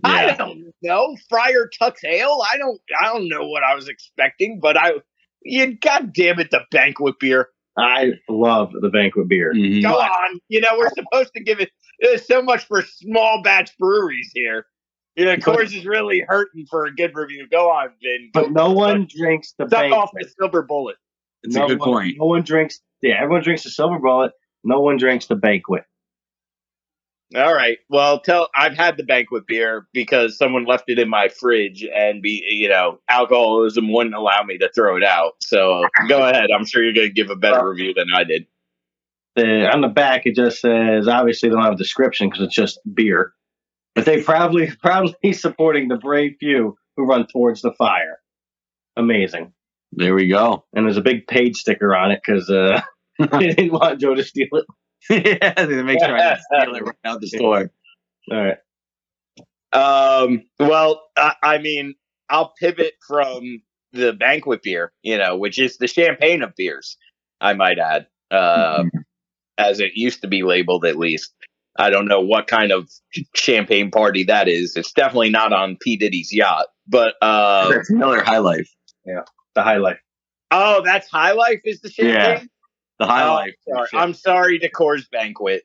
I 0.04 0.34
don't 0.34 0.67
know. 0.82 1.16
Friar 1.28 1.70
Tuck's 1.78 2.04
Ale? 2.04 2.42
I 2.52 2.56
don't, 2.56 2.80
I 3.00 3.06
don't 3.06 3.28
know 3.28 3.46
what 3.46 3.62
I 3.62 3.74
was 3.74 3.88
expecting, 3.88 4.60
but 4.60 4.76
I, 4.76 4.92
you, 5.42 5.76
God 5.76 6.12
damn 6.12 6.38
it, 6.38 6.50
the 6.50 6.60
banquet 6.70 7.16
beer. 7.20 7.48
I 7.76 8.12
love 8.28 8.72
the 8.80 8.88
banquet 8.88 9.28
beer. 9.28 9.52
Mhm. 9.54 9.82
Go 9.82 9.94
on. 9.94 10.40
You 10.48 10.60
know, 10.60 10.76
we're 10.76 10.90
supposed 10.90 11.32
to 11.34 11.42
give 11.42 11.60
it, 11.60 11.70
there's 12.00 12.26
so 12.26 12.42
much 12.42 12.66
for 12.66 12.82
small 12.82 13.42
batch 13.42 13.76
breweries 13.78 14.30
here. 14.34 14.66
You 15.16 15.24
know, 15.24 15.36
Coors 15.36 15.76
is 15.76 15.84
really 15.84 16.24
hurting 16.28 16.66
for 16.70 16.86
a 16.86 16.94
good 16.94 17.10
review. 17.14 17.48
Go 17.50 17.70
on, 17.70 17.88
Vin. 18.00 18.30
But 18.32 18.52
no 18.52 18.70
one 18.70 19.08
drinks 19.10 19.52
the 19.58 19.68
Suck 19.68 19.90
off 19.90 20.10
the 20.14 20.28
silver 20.38 20.62
bullet. 20.62 20.94
It's 21.42 21.56
no 21.56 21.64
a 21.64 21.68
good 21.68 21.80
one, 21.80 21.88
point. 21.88 22.16
No 22.18 22.26
one 22.26 22.42
drinks. 22.42 22.80
Yeah, 23.02 23.14
everyone 23.20 23.42
drinks 23.42 23.64
the 23.64 23.70
silver 23.70 23.98
bullet. 23.98 24.32
No 24.62 24.80
one 24.80 24.96
drinks 24.96 25.26
the 25.26 25.34
banquet. 25.34 25.84
All 27.36 27.52
right. 27.52 27.78
Well, 27.90 28.20
tell 28.20 28.48
I've 28.56 28.76
had 28.76 28.96
the 28.96 29.02
banquet 29.02 29.46
beer 29.46 29.86
because 29.92 30.38
someone 30.38 30.64
left 30.64 30.84
it 30.88 30.98
in 30.98 31.10
my 31.10 31.28
fridge, 31.28 31.84
and 31.84 32.22
be 32.22 32.42
you 32.48 32.68
know 32.68 33.00
alcoholism 33.08 33.92
wouldn't 33.92 34.14
allow 34.14 34.42
me 34.44 34.56
to 34.58 34.70
throw 34.74 34.96
it 34.96 35.04
out. 35.04 35.34
So 35.40 35.82
go 36.08 36.26
ahead. 36.26 36.46
I'm 36.54 36.64
sure 36.64 36.82
you're 36.82 36.94
going 36.94 37.08
to 37.08 37.12
give 37.12 37.28
a 37.28 37.36
better 37.36 37.68
review 37.68 37.92
than 37.92 38.06
I 38.14 38.24
did. 38.24 38.46
The, 39.36 39.70
on 39.70 39.82
the 39.82 39.88
back, 39.88 40.22
it 40.24 40.34
just 40.34 40.60
says 40.60 41.06
obviously 41.06 41.48
they 41.48 41.54
don't 41.54 41.64
have 41.64 41.74
a 41.74 41.76
description 41.76 42.28
because 42.28 42.46
it's 42.46 42.54
just 42.54 42.80
beer, 42.92 43.34
but 43.94 44.06
they 44.06 44.22
proudly 44.22 44.70
proudly 44.82 45.32
supporting 45.34 45.88
the 45.88 45.96
brave 45.96 46.36
few 46.40 46.78
who 46.96 47.04
run 47.04 47.26
towards 47.26 47.60
the 47.60 47.72
fire. 47.72 48.20
Amazing. 48.96 49.52
There 49.92 50.14
we 50.14 50.28
go. 50.28 50.64
And 50.72 50.86
there's 50.86 50.96
a 50.96 51.02
big 51.02 51.26
page 51.26 51.56
sticker 51.56 51.94
on 51.94 52.10
it 52.10 52.20
because 52.24 52.48
uh, 52.50 52.80
they 53.18 53.48
didn't 53.52 53.72
want 53.72 54.00
Joe 54.00 54.14
to 54.14 54.24
steal 54.24 54.48
it. 54.52 54.64
yeah, 55.10 55.54
to 55.54 55.82
make 55.84 55.98
sure 56.04 56.16
I 56.16 56.36
steal 56.36 56.74
it 56.74 56.84
right 56.84 56.96
out 57.04 57.20
the 57.20 57.26
store. 57.28 57.70
All 58.30 58.44
right. 58.44 58.58
Um, 59.72 60.44
well, 60.58 61.02
I, 61.16 61.34
I 61.42 61.58
mean, 61.58 61.94
I'll 62.30 62.52
pivot 62.58 62.94
from 63.06 63.62
the 63.92 64.12
banquet 64.12 64.62
beer, 64.62 64.92
you 65.02 65.16
know, 65.18 65.36
which 65.36 65.58
is 65.58 65.78
the 65.78 65.86
champagne 65.86 66.42
of 66.42 66.54
beers, 66.56 66.96
I 67.40 67.54
might 67.54 67.78
add, 67.78 68.06
uh, 68.30 68.84
as 69.56 69.80
it 69.80 69.92
used 69.94 70.22
to 70.22 70.28
be 70.28 70.42
labeled 70.42 70.84
at 70.84 70.96
least. 70.96 71.32
I 71.78 71.90
don't 71.90 72.08
know 72.08 72.20
what 72.20 72.48
kind 72.48 72.72
of 72.72 72.90
champagne 73.34 73.90
party 73.90 74.24
that 74.24 74.48
is. 74.48 74.76
It's 74.76 74.92
definitely 74.92 75.30
not 75.30 75.52
on 75.52 75.76
P. 75.80 75.96
Diddy's 75.96 76.32
yacht, 76.32 76.66
but 76.88 77.14
uh, 77.22 77.70
That's 77.70 77.90
Miller 77.90 78.22
High 78.22 78.38
Life. 78.38 78.68
Yeah, 79.06 79.22
the 79.54 79.62
High 79.62 79.76
Life. 79.76 80.00
oh, 80.50 80.82
that's 80.84 81.08
High 81.08 81.32
Life 81.32 81.60
is 81.64 81.80
the 81.80 81.90
champagne. 81.90 82.48
The 82.98 83.06
High 83.06 83.26
Oh, 83.28 83.34
Life. 83.34 83.54
sorry. 83.68 83.88
I'm 83.94 84.14
sorry 84.14 84.58
to 84.60 84.70
Coors 84.70 85.08
Banquet. 85.10 85.62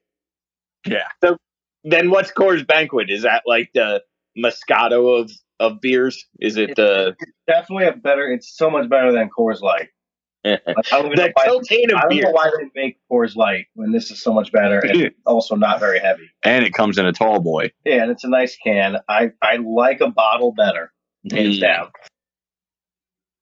Yeah. 0.86 1.08
So 1.24 1.38
then, 1.84 2.10
what's 2.12 2.32
Coors 2.32 2.66
Banquet? 2.66 3.10
Is 3.10 3.24
that 3.24 3.44
like 3.48 3.70
the 3.74 4.04
Moscato 4.38 5.20
of 5.22 5.32
of 5.60 5.82
beers? 5.82 6.26
Is 6.40 6.58
it 6.58 6.76
the 6.76 7.16
Definitely 7.48 7.88
a 7.88 7.94
better. 7.94 8.32
It's 8.32 8.56
so 8.56 8.70
much 8.70 8.90
better 8.90 9.12
than 9.12 9.30
Coors 9.38 9.62
Light. 9.62 9.90
the 10.44 10.60
Like, 10.68 10.86
I 10.92 11.02
don't 11.02 11.06
even 11.14 11.18
know 11.18 11.32
why, 11.34 11.46
cocaine 11.46 11.86
I 11.96 12.02
don't 12.02 12.18
know 12.22 12.32
why 12.32 12.50
they 12.60 12.70
make 12.76 12.98
Coors 13.10 13.36
Light 13.36 13.68
when 13.76 13.92
this 13.94 14.12
is 14.12 14.22
so 14.22 14.34
much 14.34 14.52
better 14.52 14.80
and 14.80 15.12
also 15.26 15.56
not 15.56 15.80
very 15.80 16.00
heavy. 16.00 16.30
And 16.44 16.66
it 16.66 16.74
comes 16.74 16.98
in 16.98 17.06
a 17.06 17.14
tall 17.14 17.40
boy. 17.40 17.72
Yeah, 17.86 18.04
and 18.04 18.12
it's 18.12 18.26
a 18.26 18.30
nice 18.30 18.58
can. 18.58 18.98
I 19.08 19.32
I 19.42 19.56
like 19.58 20.02
a 20.02 20.10
bottle 20.12 20.52
better, 20.52 20.92
hands 21.32 21.58
Mm. 21.58 21.62
down. 21.62 21.92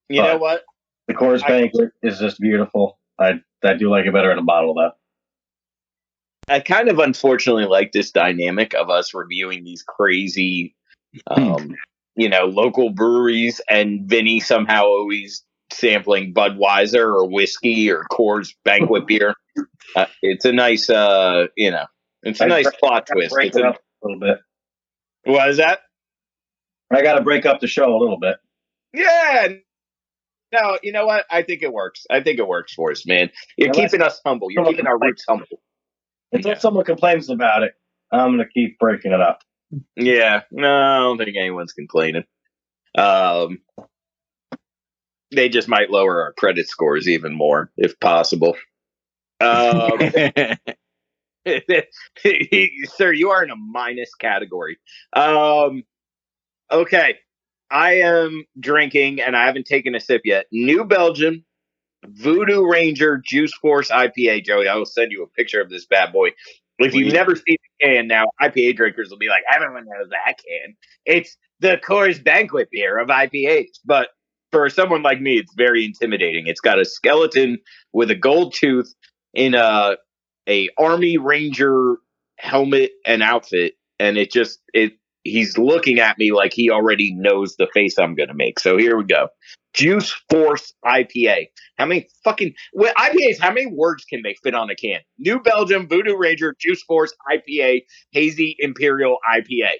You 0.09 0.21
know 0.21 0.37
what? 0.37 0.63
The 1.07 1.13
Coors 1.15 1.41
I- 1.43 1.47
Banquet 1.47 1.89
is 2.03 2.19
just 2.19 2.39
beautiful. 2.39 2.99
I 3.21 3.41
I 3.63 3.73
do 3.75 3.89
like 3.89 4.05
it 4.05 4.13
better 4.13 4.31
in 4.31 4.37
a 4.39 4.43
bottle 4.43 4.73
though. 4.73 4.91
I 6.47 6.59
kind 6.59 6.89
of 6.89 6.99
unfortunately 6.99 7.65
like 7.65 7.91
this 7.91 8.11
dynamic 8.11 8.73
of 8.73 8.89
us 8.89 9.13
reviewing 9.13 9.63
these 9.63 9.83
crazy, 9.87 10.75
um, 11.27 11.75
you 12.15 12.27
know, 12.27 12.45
local 12.45 12.89
breweries 12.89 13.61
and 13.69 14.01
Vinny 14.09 14.39
somehow 14.39 14.83
always 14.85 15.43
sampling 15.71 16.33
Budweiser 16.33 17.05
or 17.05 17.29
whiskey 17.29 17.89
or 17.91 18.05
Coors 18.11 18.53
Banquet 18.65 19.07
beer. 19.07 19.33
Uh, 19.95 20.05
it's 20.21 20.45
a 20.45 20.53
nice, 20.53 20.89
uh, 20.89 21.47
you 21.57 21.69
know, 21.69 21.85
it's 22.23 22.39
a 22.39 22.45
I 22.45 22.47
nice 22.47 22.63
break- 22.63 22.79
plot 22.79 23.07
twist. 23.11 23.33
break 23.33 23.47
It's 23.49 23.57
it 23.57 23.65
a, 23.65 23.69
up 23.69 23.75
a 23.75 24.07
little 24.07 24.19
bit. 24.21 24.37
what 25.25 25.49
is 25.49 25.57
that? 25.57 25.79
I 26.93 27.01
got 27.01 27.15
to 27.15 27.21
break 27.23 27.45
up 27.45 27.59
the 27.59 27.67
show 27.67 27.93
a 27.93 27.99
little 27.99 28.17
bit. 28.17 28.37
Yeah. 28.93 29.49
No, 30.53 30.77
you 30.83 30.91
know 30.91 31.05
what? 31.05 31.25
I 31.31 31.43
think 31.43 31.61
it 31.63 31.71
works. 31.71 32.05
I 32.09 32.21
think 32.21 32.39
it 32.39 32.47
works 32.47 32.73
for 32.73 32.91
us, 32.91 33.05
man. 33.07 33.29
You're 33.57 33.73
keeping 33.73 34.01
us 34.01 34.19
humble. 34.25 34.51
You're 34.51 34.65
keeping 34.65 34.87
our 34.87 34.99
roots 34.99 35.23
humble. 35.27 35.45
Until 36.33 36.51
Yeah. 36.51 36.57
someone 36.57 36.85
complains 36.85 37.29
about 37.29 37.63
it, 37.63 37.73
I'm 38.11 38.31
gonna 38.31 38.47
keep 38.47 38.77
breaking 38.79 39.11
it 39.13 39.21
up. 39.21 39.41
Yeah, 39.95 40.41
no, 40.51 40.67
I 40.67 40.97
don't 40.99 41.17
think 41.17 41.35
anyone's 41.37 41.73
complaining. 41.73 42.23
Um, 42.97 43.59
they 45.33 45.47
just 45.47 45.69
might 45.69 45.89
lower 45.89 46.23
our 46.23 46.33
credit 46.33 46.67
scores 46.67 47.07
even 47.07 47.33
more 47.33 47.71
if 47.77 47.97
possible. 47.99 48.57
Um, 49.39 49.97
sir, 51.47 53.13
you 53.13 53.29
are 53.29 53.43
in 53.43 53.49
a 53.51 53.55
minus 53.55 54.13
category. 54.15 54.77
Um, 55.13 55.83
okay, 56.69 57.17
I 57.71 57.93
am 58.01 58.43
drinking 58.59 59.21
and 59.21 59.35
I 59.35 59.45
haven't 59.45 59.65
taken 59.65 59.95
a 59.95 59.99
sip 59.99 60.21
yet. 60.25 60.45
New 60.51 60.83
Belgium 60.85 61.45
Voodoo 62.05 62.65
Ranger 62.65 63.21
Juice 63.23 63.53
Force 63.61 63.89
IPA. 63.89 64.43
Joey, 64.45 64.67
I 64.67 64.75
will 64.75 64.85
send 64.85 65.11
you 65.11 65.23
a 65.23 65.27
picture 65.27 65.61
of 65.61 65.69
this 65.69 65.85
bad 65.85 66.11
boy. 66.11 66.31
If 66.79 66.95
you've 66.95 67.13
never 67.13 67.35
seen 67.35 67.57
the 67.79 67.85
can 67.85 68.07
now, 68.07 68.25
IPA 68.41 68.75
drinkers 68.75 69.09
will 69.11 69.19
be 69.19 69.29
like, 69.29 69.43
everyone 69.53 69.85
knows 69.85 70.09
that 70.09 70.37
can. 70.37 70.75
It's 71.05 71.37
the 71.59 71.79
Coors 71.87 72.23
Banquet 72.23 72.69
beer 72.71 72.97
of 72.99 73.09
IPAs. 73.09 73.67
But 73.85 74.09
for 74.51 74.67
someone 74.69 75.03
like 75.03 75.21
me, 75.21 75.37
it's 75.37 75.53
very 75.53 75.85
intimidating. 75.85 76.47
It's 76.47 76.59
got 76.59 76.79
a 76.79 76.85
skeleton 76.85 77.59
with 77.93 78.09
a 78.09 78.15
gold 78.15 78.53
tooth 78.53 78.93
in 79.33 79.53
a 79.53 79.97
a 80.49 80.69
army 80.77 81.17
ranger 81.17 81.97
helmet 82.37 82.91
and 83.05 83.21
outfit, 83.21 83.75
and 83.99 84.17
it 84.17 84.31
just 84.31 84.59
it 84.73 84.93
he's 85.23 85.57
looking 85.57 85.99
at 85.99 86.17
me 86.17 86.31
like 86.31 86.53
he 86.53 86.69
already 86.69 87.13
knows 87.13 87.55
the 87.55 87.67
face 87.73 87.97
I'm 87.97 88.15
gonna 88.15 88.33
make. 88.33 88.59
So 88.59 88.77
here 88.77 88.97
we 88.97 89.03
go. 89.03 89.29
Juice 89.73 90.13
Force 90.29 90.73
IPA. 90.85 91.47
How 91.77 91.85
many 91.85 92.07
fucking 92.23 92.53
well, 92.73 92.93
IPAs? 92.95 93.39
How 93.39 93.51
many 93.51 93.67
words 93.67 94.03
can 94.05 94.21
they 94.23 94.35
fit 94.43 94.53
on 94.53 94.69
a 94.69 94.75
can? 94.75 94.99
New 95.17 95.39
Belgium 95.39 95.87
Voodoo 95.87 96.17
Ranger 96.17 96.55
Juice 96.59 96.83
Force 96.83 97.13
IPA 97.31 97.81
Hazy 98.11 98.55
Imperial 98.59 99.17
IPA. 99.33 99.71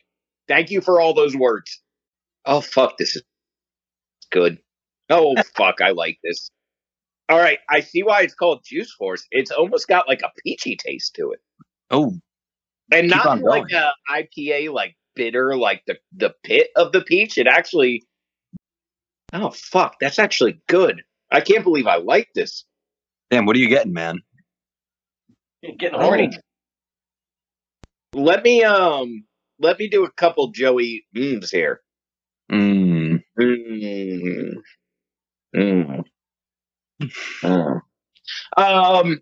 Thank 0.48 0.72
you 0.72 0.82
for 0.82 1.02
all 1.02 1.14
those 1.14 1.36
words. 1.36 1.82
Oh 2.46 2.62
fuck, 2.62 2.98
this 2.98 3.16
is 3.16 3.24
good. 4.32 4.60
Oh 5.10 5.36
fuck, 5.56 5.82
I 5.82 5.92
like 5.92 6.18
this. 6.24 6.50
All 7.30 7.40
right, 7.40 7.60
I 7.70 7.80
see 7.80 8.04
why 8.04 8.22
it's 8.22 8.34
called 8.34 8.62
Juice 8.66 8.94
Force. 8.94 9.26
It's 9.32 9.52
almost 9.52 9.88
got 9.88 10.08
like 10.08 10.22
a 10.22 10.32
peachy 10.44 10.76
taste 10.76 11.16
to 11.16 11.32
it, 11.32 11.40
oh, 11.90 12.14
and 12.92 13.10
Keep 13.10 13.24
not 13.24 13.42
like 13.42 13.72
a 13.72 13.92
IPA 14.12 14.74
like 14.74 14.96
bitter 15.16 15.56
like 15.56 15.84
the 15.88 15.98
the 16.16 16.34
pit 16.44 16.70
of 16.76 16.92
the 16.92 17.02
peach. 17.02 17.38
It 17.38 17.48
actually, 17.48 18.04
oh 19.34 19.52
fuck, 19.52 19.96
that's 20.00 20.20
actually 20.20 20.62
good. 20.68 21.02
I 21.32 21.42
can't 21.42 21.64
believe 21.64 21.88
I 21.88 21.96
like 21.98 22.30
this. 22.36 22.66
damn! 23.30 23.46
What 23.46 23.56
are 23.56 23.60
you 23.60 23.70
getting, 23.70 23.94
man? 23.94 24.20
Getting 25.78 25.96
Oh. 26.00 26.04
horny. 26.04 26.30
Let 28.14 28.44
me 28.44 28.64
um, 28.64 29.26
let 29.60 29.80
me 29.80 29.88
do 29.88 30.04
a 30.04 30.12
couple 30.12 30.52
Joey 30.52 31.06
mms 31.16 31.50
here. 31.52 31.82
Mm. 32.52 33.24
Mm. 33.40 34.54
Mm. 35.56 36.04
Mm. 37.44 37.82
Um, 38.58 39.22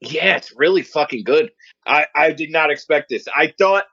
yeah, 0.00 0.36
it's 0.36 0.52
really 0.56 0.82
fucking 0.82 1.24
good. 1.24 1.50
I 1.86 2.06
I 2.14 2.32
did 2.32 2.50
not 2.50 2.70
expect 2.70 3.08
this. 3.10 3.26
I 3.34 3.52
thought, 3.58 3.84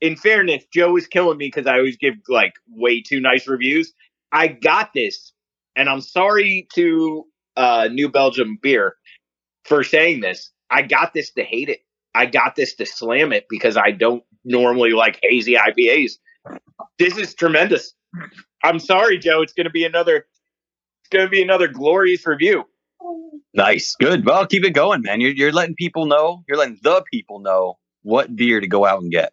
in 0.00 0.16
fairness, 0.16 0.64
Joe 0.72 0.92
was 0.92 1.06
killing 1.06 1.38
me 1.38 1.46
because 1.46 1.66
I 1.66 1.78
always 1.78 1.96
give 1.96 2.14
like 2.28 2.54
way 2.68 3.02
too 3.02 3.20
nice 3.20 3.46
reviews. 3.48 3.92
I 4.32 4.48
got 4.48 4.90
this, 4.94 5.32
and 5.76 5.88
I'm 5.88 6.00
sorry 6.00 6.68
to 6.74 7.26
uh, 7.56 7.88
New 7.90 8.08
Belgium 8.08 8.58
Beer 8.60 8.94
for 9.64 9.82
saying 9.82 10.20
this. 10.20 10.50
I 10.70 10.82
got 10.82 11.14
this 11.14 11.30
to 11.32 11.42
hate 11.42 11.68
it. 11.68 11.80
I 12.14 12.26
got 12.26 12.56
this 12.56 12.74
to 12.76 12.86
slam 12.86 13.32
it 13.32 13.46
because 13.48 13.76
I 13.76 13.90
don't 13.90 14.22
normally 14.44 14.90
like 14.90 15.18
hazy 15.22 15.54
IPAs. 15.54 16.12
This 16.98 17.16
is 17.16 17.34
tremendous. 17.34 17.94
I'm 18.62 18.78
sorry, 18.78 19.18
Joe. 19.18 19.42
It's 19.42 19.52
going 19.52 19.66
to 19.66 19.70
be 19.70 19.84
another. 19.84 20.16
It's 20.16 21.08
going 21.10 21.26
to 21.26 21.30
be 21.30 21.42
another 21.42 21.68
glorious 21.68 22.26
review. 22.26 22.64
Nice, 23.54 23.96
good. 23.98 24.26
Well, 24.26 24.46
keep 24.46 24.64
it 24.64 24.70
going, 24.70 25.02
man. 25.02 25.20
You're 25.20 25.32
you're 25.32 25.52
letting 25.52 25.74
people 25.74 26.06
know. 26.06 26.44
You're 26.48 26.58
letting 26.58 26.78
the 26.82 27.02
people 27.10 27.40
know 27.40 27.78
what 28.02 28.34
beer 28.34 28.60
to 28.60 28.66
go 28.66 28.84
out 28.84 29.00
and 29.00 29.10
get. 29.10 29.32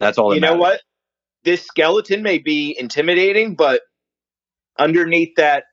That's 0.00 0.18
all. 0.18 0.30
That 0.30 0.36
you 0.36 0.40
know 0.40 0.56
what? 0.56 0.80
This 1.44 1.64
skeleton 1.64 2.22
may 2.22 2.38
be 2.38 2.76
intimidating, 2.78 3.54
but 3.54 3.82
underneath 4.78 5.34
that 5.36 5.64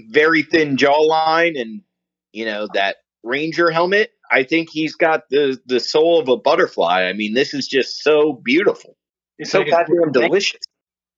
very 0.00 0.42
thin 0.42 0.76
jawline 0.76 1.60
and 1.60 1.82
you 2.32 2.44
know 2.44 2.68
that 2.74 2.96
ranger 3.22 3.70
helmet, 3.70 4.10
I 4.30 4.44
think 4.44 4.68
he's 4.70 4.94
got 4.94 5.22
the 5.30 5.58
the 5.66 5.80
soul 5.80 6.20
of 6.20 6.28
a 6.28 6.36
butterfly. 6.36 7.04
I 7.04 7.12
mean, 7.12 7.34
this 7.34 7.54
is 7.54 7.66
just 7.66 8.02
so 8.02 8.40
beautiful. 8.44 8.96
It's 9.38 9.52
so 9.52 9.60
like 9.60 9.70
goddamn 9.70 10.12
delicious. 10.12 10.60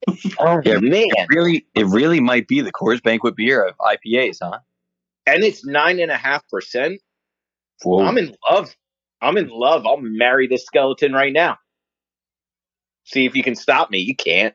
Oh 0.38 0.60
Yeah. 0.64 0.78
man, 0.80 1.04
It 1.10 1.28
really, 1.28 1.66
it 1.74 1.86
really 1.86 2.18
might 2.18 2.48
be 2.48 2.60
the 2.60 2.72
Coors 2.72 3.00
Banquet 3.02 3.36
beer 3.36 3.64
of 3.64 3.76
IPAs, 3.78 4.38
huh? 4.42 4.58
and 5.26 5.44
it's 5.44 5.64
nine 5.64 6.00
and 6.00 6.10
a 6.10 6.16
half 6.16 6.42
percent. 6.48 7.00
I'm 7.86 8.18
in 8.18 8.34
love. 8.50 8.74
I'm 9.20 9.36
in 9.36 9.48
love. 9.48 9.86
I'll 9.86 9.98
marry 10.00 10.48
this 10.48 10.64
skeleton 10.64 11.12
right 11.12 11.32
now. 11.32 11.58
See 13.04 13.26
if 13.26 13.34
you 13.34 13.42
can 13.42 13.54
stop 13.54 13.90
me. 13.90 13.98
You 13.98 14.16
can't. 14.16 14.54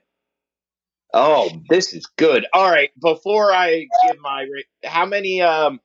Oh, 1.13 1.49
this 1.69 1.93
is 1.93 2.05
good. 2.17 2.45
All 2.53 2.69
right. 2.69 2.89
Before 3.01 3.51
I 3.51 3.87
give 4.05 4.19
my, 4.19 4.45
how 4.83 5.05
many, 5.05 5.41
um, 5.41 5.79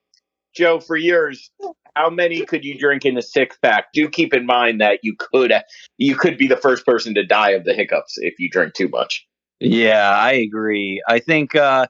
Joe, 0.55 0.81
for 0.81 0.97
yours, 0.97 1.51
how 1.95 2.11
many 2.11 2.45
could 2.45 2.65
you 2.65 2.79
drink 2.79 3.05
in 3.05 3.17
a 3.17 3.23
six 3.23 3.57
pack? 3.63 3.93
Do 3.93 4.09
keep 4.09 4.35
in 4.35 4.47
mind 4.47 4.81
that 4.81 5.01
you 5.03 5.15
could 5.19 5.53
you 5.99 6.17
could 6.17 6.39
be 6.39 6.47
the 6.47 6.57
first 6.57 6.87
person 6.87 7.15
to 7.15 7.25
die 7.25 7.51
of 7.51 7.65
the 7.65 7.75
hiccups 7.75 8.15
if 8.19 8.39
you 8.39 8.49
drink 8.51 8.75
too 8.75 8.89
much. 8.89 9.27
Yeah, 9.61 10.11
I 10.11 10.33
agree. 10.33 11.03
I 11.07 11.19
think 11.19 11.55
uh, 11.55 11.87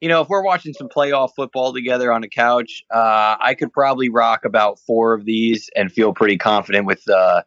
you 0.00 0.08
know 0.08 0.20
if 0.20 0.28
we're 0.28 0.44
watching 0.44 0.72
some 0.72 0.88
playoff 0.88 1.30
football 1.34 1.72
together 1.72 2.12
on 2.12 2.22
the 2.22 2.28
couch, 2.28 2.84
uh, 2.92 3.36
I 3.40 3.54
could 3.54 3.72
probably 3.72 4.08
rock 4.08 4.44
about 4.44 4.78
four 4.86 5.14
of 5.14 5.24
these 5.24 5.70
and 5.76 5.92
feel 5.92 6.12
pretty 6.12 6.38
confident 6.38 6.86
with 6.86 7.08
uh, 7.08 7.42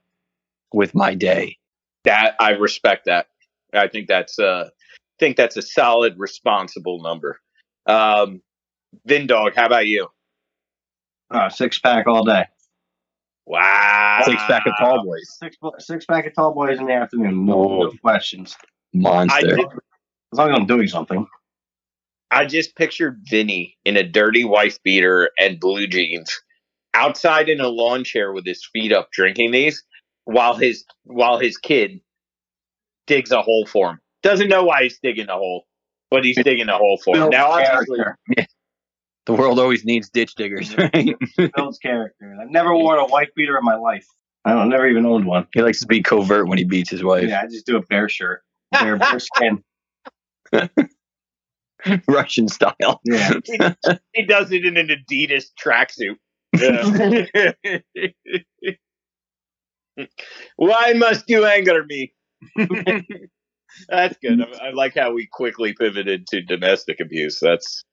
with 0.73 0.95
my 0.95 1.15
day. 1.15 1.57
That 2.05 2.35
I 2.39 2.51
respect 2.51 3.05
that. 3.05 3.27
I 3.73 3.87
think 3.87 4.07
that's 4.07 4.39
uh 4.39 4.69
think 5.19 5.37
that's 5.37 5.57
a 5.57 5.61
solid, 5.61 6.15
responsible 6.17 7.01
number. 7.01 7.39
Um, 7.85 8.41
Vin 9.05 9.27
Dog, 9.27 9.53
how 9.55 9.65
about 9.65 9.87
you? 9.87 10.07
Uh, 11.29 11.49
six 11.49 11.79
pack 11.79 12.07
all 12.07 12.23
day. 12.23 12.45
Wow, 13.45 14.21
Six 14.25 14.41
pack 14.47 14.67
of 14.67 14.73
tall 14.79 15.03
boys, 15.03 15.37
Six 15.39 15.57
six 15.79 16.05
pack 16.05 16.27
of 16.27 16.35
tall 16.35 16.53
boys 16.53 16.77
in 16.79 16.85
the 16.85 16.93
afternoon. 16.93 17.45
No, 17.45 17.81
no 17.83 17.91
questions. 18.01 18.55
I, 18.61 18.97
monster. 18.97 19.55
did, 19.55 19.65
As 20.31 20.37
long 20.37 20.51
as 20.51 20.55
I'm 20.55 20.67
doing 20.67 20.87
something. 20.87 21.25
I 22.29 22.45
just 22.45 22.75
pictured 22.75 23.21
Vinny 23.27 23.75
in 23.85 23.97
a 23.97 24.03
dirty 24.03 24.43
wife 24.45 24.77
beater 24.83 25.31
and 25.39 25.59
blue 25.59 25.87
jeans, 25.87 26.31
outside 26.93 27.49
in 27.49 27.59
a 27.59 27.69
lawn 27.69 28.03
chair 28.03 28.31
with 28.31 28.45
his 28.45 28.63
feet 28.71 28.93
up, 28.93 29.09
drinking 29.11 29.51
these, 29.51 29.83
while 30.29 30.55
his 30.55 30.86
while 31.03 31.39
his 31.39 31.57
kid 31.57 32.00
digs 33.07 33.31
a 33.31 33.41
hole 33.41 33.65
for 33.65 33.91
him. 33.91 34.00
Doesn't 34.21 34.50
know 34.50 34.63
why 34.63 34.83
he's 34.83 35.00
digging 35.01 35.29
a 35.29 35.33
hole, 35.33 35.65
but 36.12 36.24
he's 36.24 36.38
digging 36.43 36.69
a 36.69 36.77
hole 36.77 37.00
for 37.03 37.15
him. 37.15 37.21
Builds 37.21 37.31
Now, 37.31 37.51
obviously, 37.51 37.98
character. 37.98 38.48
The 39.25 39.36
world 39.36 39.59
always 39.59 39.86
needs 39.86 40.09
ditch 40.09 40.33
diggers, 40.33 40.75
right? 40.77 41.15
Builds 41.55 41.77
character. 41.77 42.36
I've 42.41 42.50
never 42.50 42.74
worn 42.74 42.98
a 42.98 43.05
white 43.05 43.36
beater 43.36 43.59
in 43.59 43.63
my 43.63 43.75
life. 43.75 44.07
I 44.43 44.53
don't. 44.53 44.69
Never 44.69 44.88
even 44.88 45.05
owned 45.05 45.27
one. 45.27 45.45
he 45.53 45.62
likes 45.62 45.81
to 45.81 45.86
be 45.86 46.01
covert 46.01 46.48
when 46.48 46.57
he 46.57 46.63
beats 46.63 46.89
his 46.89 47.03
wife. 47.03 47.29
Yeah, 47.29 47.41
I 47.41 47.45
just 47.45 47.67
do 47.67 47.77
a 47.77 47.81
bear 47.81 48.09
shirt. 48.09 48.41
Bear, 48.71 48.98
bear 48.98 49.19
skin. 49.19 49.63
Russian 52.07 52.48
style. 52.48 53.01
Yeah. 53.03 53.33
he 54.13 54.24
does 54.24 54.51
it 54.51 54.65
in 54.65 54.77
an 54.77 54.88
Adidas 54.89 55.45
tracksuit. 55.63 56.15
Yeah. 56.55 57.51
Why 60.55 60.93
must 60.93 61.25
you 61.27 61.45
anger 61.45 61.83
me? 61.85 62.13
That's 63.89 64.17
good. 64.17 64.41
I, 64.41 64.67
I 64.67 64.71
like 64.71 64.95
how 64.95 65.13
we 65.13 65.27
quickly 65.31 65.73
pivoted 65.73 66.27
to 66.27 66.41
domestic 66.41 66.99
abuse. 66.99 67.39
That's 67.39 67.83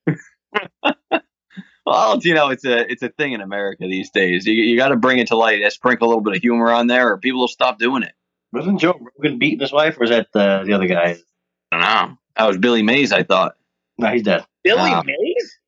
Well, 1.87 2.19
you 2.23 2.35
know, 2.35 2.49
it's 2.49 2.65
a 2.65 2.91
it's 2.91 3.03
a 3.03 3.11
thing 3.11 3.33
in 3.33 3.41
America 3.41 3.85
these 3.87 4.11
days. 4.11 4.45
You, 4.45 4.55
you 4.55 4.77
got 4.77 4.89
to 4.89 4.97
bring 4.97 5.19
it 5.19 5.29
to 5.29 5.37
light. 5.37 5.63
and 5.63 5.73
Sprinkle 5.73 6.07
a 6.07 6.09
little 6.09 6.23
bit 6.23 6.35
of 6.37 6.43
humor 6.43 6.73
on 6.73 6.89
there, 6.89 7.13
or 7.13 7.19
people 7.19 7.41
will 7.41 7.49
stop 7.49 7.79
doing 7.79 8.03
it. 8.03 8.13
Wasn't 8.53 8.81
Joe 8.81 8.99
Rogan 9.19 9.39
beating 9.39 9.61
his 9.61 9.73
wife, 9.73 9.97
or 9.97 10.01
was 10.01 10.11
that 10.11 10.27
uh, 10.35 10.65
the 10.65 10.73
other 10.73 10.89
guy? 10.89 11.17
I 11.71 11.77
don't 11.77 11.81
know. 11.81 12.19
That 12.37 12.49
was 12.49 12.59
Billy 12.59 12.83
Mays, 12.83 13.13
I 13.13 13.23
thought. 13.23 13.55
No, 13.99 14.09
he's 14.09 14.25
dead. 14.25 14.45
Billy 14.65 14.91
Wow. 14.91 15.03
Mays. 15.03 15.59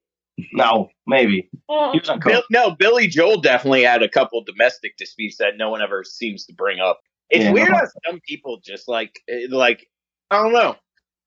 No, 0.53 0.89
maybe. 1.07 1.49
He 1.69 1.99
was 1.99 2.09
on 2.09 2.21
Bill, 2.21 2.43
no, 2.51 2.71
Billy 2.71 3.07
Joel 3.09 3.41
definitely 3.41 3.83
had 3.83 4.03
a 4.03 4.09
couple 4.09 4.43
domestic 4.45 4.97
disputes 4.97 5.37
that 5.39 5.57
no 5.57 5.71
one 5.71 5.83
ever 5.83 6.05
seems 6.05 6.45
to 6.47 6.53
bring 6.55 6.81
up. 6.81 7.01
It's 7.31 7.45
Yeah, 7.45 7.53
weird 7.53 7.69
no. 7.71 7.77
how 7.77 7.87
some 8.09 8.21
people 8.27 8.61
just 8.65 8.89
like, 8.89 9.21
eh, 9.29 9.47
like 9.51 9.87
I 10.31 10.43
don't 10.43 10.53
know. 10.53 10.77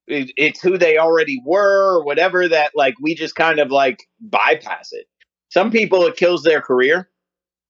It, 0.07 0.31
it's 0.37 0.61
who 0.61 0.77
they 0.77 0.97
already 0.97 1.41
were, 1.45 1.97
or 1.97 2.03
whatever. 2.03 2.47
That 2.47 2.71
like 2.75 2.95
we 3.01 3.15
just 3.15 3.35
kind 3.35 3.59
of 3.59 3.69
like 3.71 4.03
bypass 4.19 4.89
it. 4.93 5.05
Some 5.49 5.71
people 5.71 6.05
it 6.05 6.15
kills 6.17 6.43
their 6.43 6.61
career. 6.61 7.09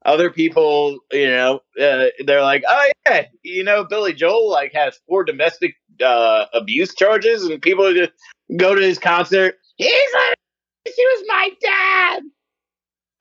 Other 0.05 0.31
people, 0.31 0.97
you 1.11 1.27
know, 1.29 1.59
uh, 1.79 2.05
they're 2.25 2.41
like, 2.41 2.63
oh 2.67 2.91
yeah, 3.07 3.25
you 3.43 3.63
know, 3.63 3.83
Billy 3.83 4.13
Joel 4.13 4.49
like 4.49 4.73
has 4.73 4.99
four 5.07 5.23
domestic 5.23 5.75
uh, 6.03 6.45
abuse 6.53 6.95
charges, 6.95 7.43
and 7.45 7.61
people 7.61 7.93
just 7.93 8.11
go 8.57 8.73
to 8.73 8.81
his 8.81 8.97
concert. 8.97 9.55
He's 9.75 10.13
like, 10.13 10.35
he 10.85 10.91
was 11.05 11.23
my 11.27 11.49
dad. 11.61 12.23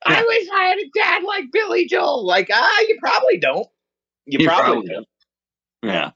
I 0.03 0.23
wish 0.23 0.47
I 0.55 0.63
had 0.65 0.77
a 0.79 0.89
dad 0.95 1.23
like 1.23 1.45
Billy 1.51 1.85
Joel. 1.85 2.25
Like, 2.25 2.49
ah, 2.51 2.79
you 2.87 2.97
probably 2.99 3.37
don't. 3.37 3.67
You, 4.25 4.39
You 4.39 4.47
probably, 4.47 4.71
probably 4.73 4.87
don't. 4.89 5.07
Yeah. 5.83 6.11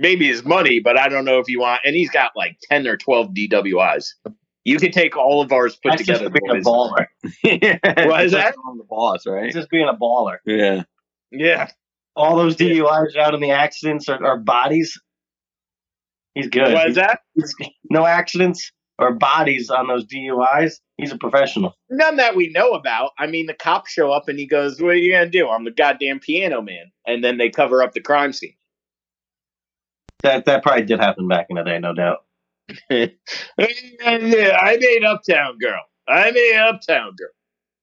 Maybe 0.00 0.26
his 0.28 0.44
money, 0.44 0.80
but 0.80 0.98
I 0.98 1.08
don't 1.10 1.26
know 1.26 1.38
if 1.38 1.48
you 1.48 1.60
want. 1.60 1.82
And 1.84 1.94
he's 1.94 2.10
got 2.10 2.32
like 2.34 2.56
ten 2.70 2.86
or 2.86 2.96
twelve 2.96 3.34
DWIs. 3.34 4.14
You 4.64 4.78
could 4.78 4.92
take 4.94 5.16
all 5.16 5.42
of 5.42 5.52
ours 5.52 5.76
put 5.82 5.90
That's 5.92 6.04
just 6.04 6.22
together. 6.22 6.38
being 6.42 6.60
a 6.60 6.62
boys. 6.62 6.64
baller. 7.44 8.08
Why 8.08 8.22
is 8.22 8.32
that? 8.32 8.54
the 8.54 8.84
boss, 8.88 9.26
right? 9.26 9.44
He's 9.44 9.54
just 9.54 9.68
being 9.70 9.88
a 9.88 9.94
baller. 9.94 10.36
Yeah. 10.46 10.82
Yeah, 11.32 11.68
All 12.16 12.36
those 12.36 12.56
DUIs 12.56 13.16
out 13.16 13.34
in 13.34 13.40
the 13.40 13.52
accidents 13.52 14.08
are, 14.08 14.22
are 14.24 14.36
bodies. 14.36 15.00
He's 16.34 16.48
good. 16.48 16.72
what 16.72 16.88
is 16.88 16.96
that? 16.96 17.20
He's- 17.34 17.54
no 17.88 18.04
accidents 18.04 18.72
or 19.00 19.12
bodies 19.12 19.70
on 19.70 19.88
those 19.88 20.04
DUIs. 20.04 20.74
He's 20.98 21.10
a 21.10 21.18
professional. 21.18 21.74
None 21.88 22.16
that 22.16 22.36
we 22.36 22.50
know 22.50 22.72
about. 22.72 23.12
I 23.18 23.26
mean, 23.26 23.46
the 23.46 23.54
cops 23.54 23.90
show 23.90 24.12
up 24.12 24.28
and 24.28 24.38
he 24.38 24.46
goes, 24.46 24.80
"What 24.80 24.90
are 24.90 24.96
you 24.96 25.12
gonna 25.12 25.30
do? 25.30 25.48
I'm 25.48 25.64
the 25.64 25.70
goddamn 25.70 26.20
piano 26.20 26.60
man." 26.60 26.92
And 27.06 27.24
then 27.24 27.38
they 27.38 27.48
cover 27.50 27.82
up 27.82 27.94
the 27.94 28.00
crime 28.00 28.32
scene. 28.32 28.54
That 30.22 30.44
that 30.44 30.62
probably 30.62 30.84
did 30.84 31.00
happen 31.00 31.26
back 31.26 31.46
in 31.48 31.56
the 31.56 31.62
day, 31.64 31.78
no 31.78 31.94
doubt. 31.94 32.18
Uh, 32.90 33.06
I 33.58 34.76
made 34.80 35.04
Uptown 35.04 35.58
Girl. 35.58 35.82
I 36.06 36.30
made 36.30 36.56
Uptown 36.56 37.16
Girl. 37.16 37.30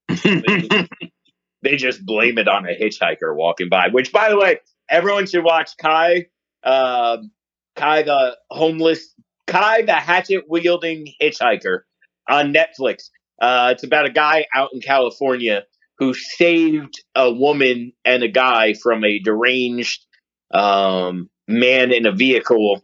they 1.63 1.75
just 1.75 2.06
blame 2.06 2.38
it 2.38 2.47
on 2.47 2.65
a 2.65 2.80
hitchhiker 2.80 3.36
walking 3.36 3.69
by. 3.69 3.89
Which, 3.89 4.12
by 4.12 4.30
the 4.30 4.38
way, 4.38 4.60
everyone 4.89 5.25
should 5.25 5.43
watch 5.43 5.71
Kai, 5.77 6.27
um, 6.63 7.32
Kai 7.75 8.03
the 8.03 8.38
homeless, 8.49 9.13
Kai 9.47 9.81
the 9.83 9.93
hatchet 9.93 10.43
wielding 10.47 11.07
hitchhiker 11.21 11.81
on 12.29 12.53
Netflix. 12.53 13.10
Uh, 13.41 13.69
it's 13.73 13.83
about 13.83 14.05
a 14.05 14.12
guy 14.12 14.45
out 14.53 14.69
in 14.73 14.81
California 14.81 15.63
who 15.97 16.13
saved 16.13 17.03
a 17.15 17.31
woman 17.31 17.93
and 18.05 18.23
a 18.23 18.27
guy 18.27 18.73
from 18.73 19.03
a 19.03 19.19
deranged 19.19 20.05
um, 20.53 21.29
man 21.47 21.91
in 21.91 22.05
a 22.05 22.12
vehicle 22.12 22.83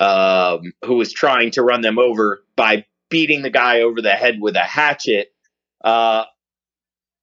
um, 0.00 0.72
who 0.84 0.94
was 0.94 1.12
trying 1.12 1.50
to 1.52 1.62
run 1.62 1.82
them 1.82 1.98
over 1.98 2.42
by 2.56 2.84
beating 3.10 3.42
the 3.42 3.50
guy 3.50 3.80
over 3.80 4.00
the 4.00 4.12
head 4.12 4.40
with 4.40 4.56
a 4.56 4.60
hatchet. 4.60 5.28
Uh, 5.82 6.24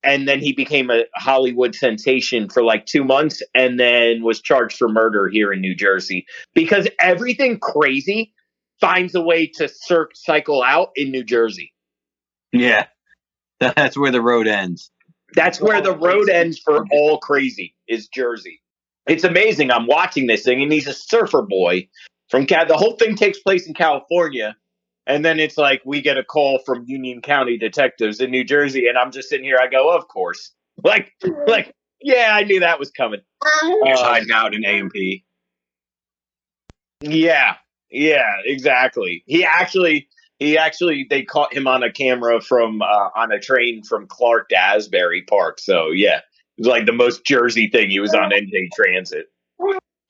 and 0.04 0.28
then 0.28 0.40
he 0.40 0.54
became 0.54 0.90
a 0.90 1.04
Hollywood 1.16 1.76
sensation 1.76 2.50
for 2.50 2.64
like 2.64 2.86
two 2.86 3.04
months 3.04 3.44
and 3.54 3.80
then 3.80 4.24
was 4.24 4.42
charged 4.42 4.78
for 4.78 4.90
murder 4.90 5.28
here 5.28 5.54
in 5.54 5.62
New 5.62 5.76
Jersey 5.76 6.26
because 6.54 6.88
everything 7.00 7.60
crazy 7.60 8.34
finds 8.82 9.16
a 9.16 9.22
way 9.22 9.48
to 9.48 9.70
cir- 9.70 10.10
cycle 10.14 10.62
out 10.64 10.90
in 10.96 11.12
New 11.12 11.24
Jersey. 11.24 11.74
yeah. 12.52 12.88
That's 13.60 13.96
where 13.96 14.12
the 14.12 14.22
road 14.22 14.48
ends. 14.48 14.90
That's 15.36 15.62
where 15.62 15.82
the 15.82 15.96
road 15.96 16.30
ends 16.30 16.58
for 16.58 16.84
all 16.92 17.20
crazy 17.20 17.76
is 17.88 18.08
Jersey. 18.08 18.60
It's 19.08 19.24
amazing. 19.24 19.70
I'm 19.70 19.86
watching 19.86 20.26
this 20.26 20.44
thing, 20.44 20.64
and 20.64 20.72
he's 20.74 20.88
a 20.88 20.94
surfer 20.94 21.44
boy 21.44 21.88
from 22.30 22.48
Cal. 22.48 22.66
The 22.66 22.76
whole 22.76 22.96
thing 22.98 23.16
takes 23.16 23.38
place 23.40 23.68
in 23.68 23.76
California, 23.76 24.56
and 25.06 25.24
then 25.24 25.40
it's 25.40 25.60
like 25.60 25.82
we 25.86 26.02
get 26.02 26.18
a 26.18 26.24
call 26.24 26.58
from 26.66 26.86
Union 26.88 27.22
County 27.22 27.58
detectives 27.58 28.20
in 28.20 28.32
New 28.32 28.44
Jersey, 28.44 28.88
and 28.88 28.98
I'm 28.98 29.12
just 29.12 29.30
sitting 29.30 29.46
here. 29.46 29.60
I 29.62 29.68
go, 29.68 29.90
of 29.96 30.08
course, 30.08 30.52
like, 30.84 31.12
like, 31.46 31.72
yeah, 32.02 32.32
I 32.34 32.44
knew 32.44 32.62
that 32.62 32.80
was 32.80 32.90
coming. 32.90 33.22
He's 33.62 34.00
Um, 34.00 34.06
hiding 34.06 34.32
out 34.34 34.56
in 34.56 34.66
AMP. 34.66 34.94
Yeah, 37.02 37.56
yeah, 37.92 38.36
exactly. 38.46 39.24
He 39.28 39.44
actually, 39.46 40.08
he 40.40 40.58
actually, 40.58 41.06
they 41.10 41.24
caught 41.24 41.54
him 41.54 41.68
on 41.68 41.84
a 41.84 41.92
camera 41.92 42.42
from 42.42 42.82
uh, 42.82 43.10
on 43.16 43.32
a 43.32 43.40
train 43.40 43.84
from 43.84 44.08
Clark 44.08 44.50
to 44.50 44.56
Asbury 44.56 45.24
Park. 45.24 45.60
So 45.60 45.92
yeah, 45.92 46.18
it 46.18 46.60
was 46.60 46.68
like 46.68 46.86
the 46.86 46.94
most 46.94 47.26
Jersey 47.26 47.70
thing. 47.70 47.90
He 47.90 48.00
was 48.00 48.14
on 48.14 48.32
NJ 48.32 48.70
Transit. 48.74 49.28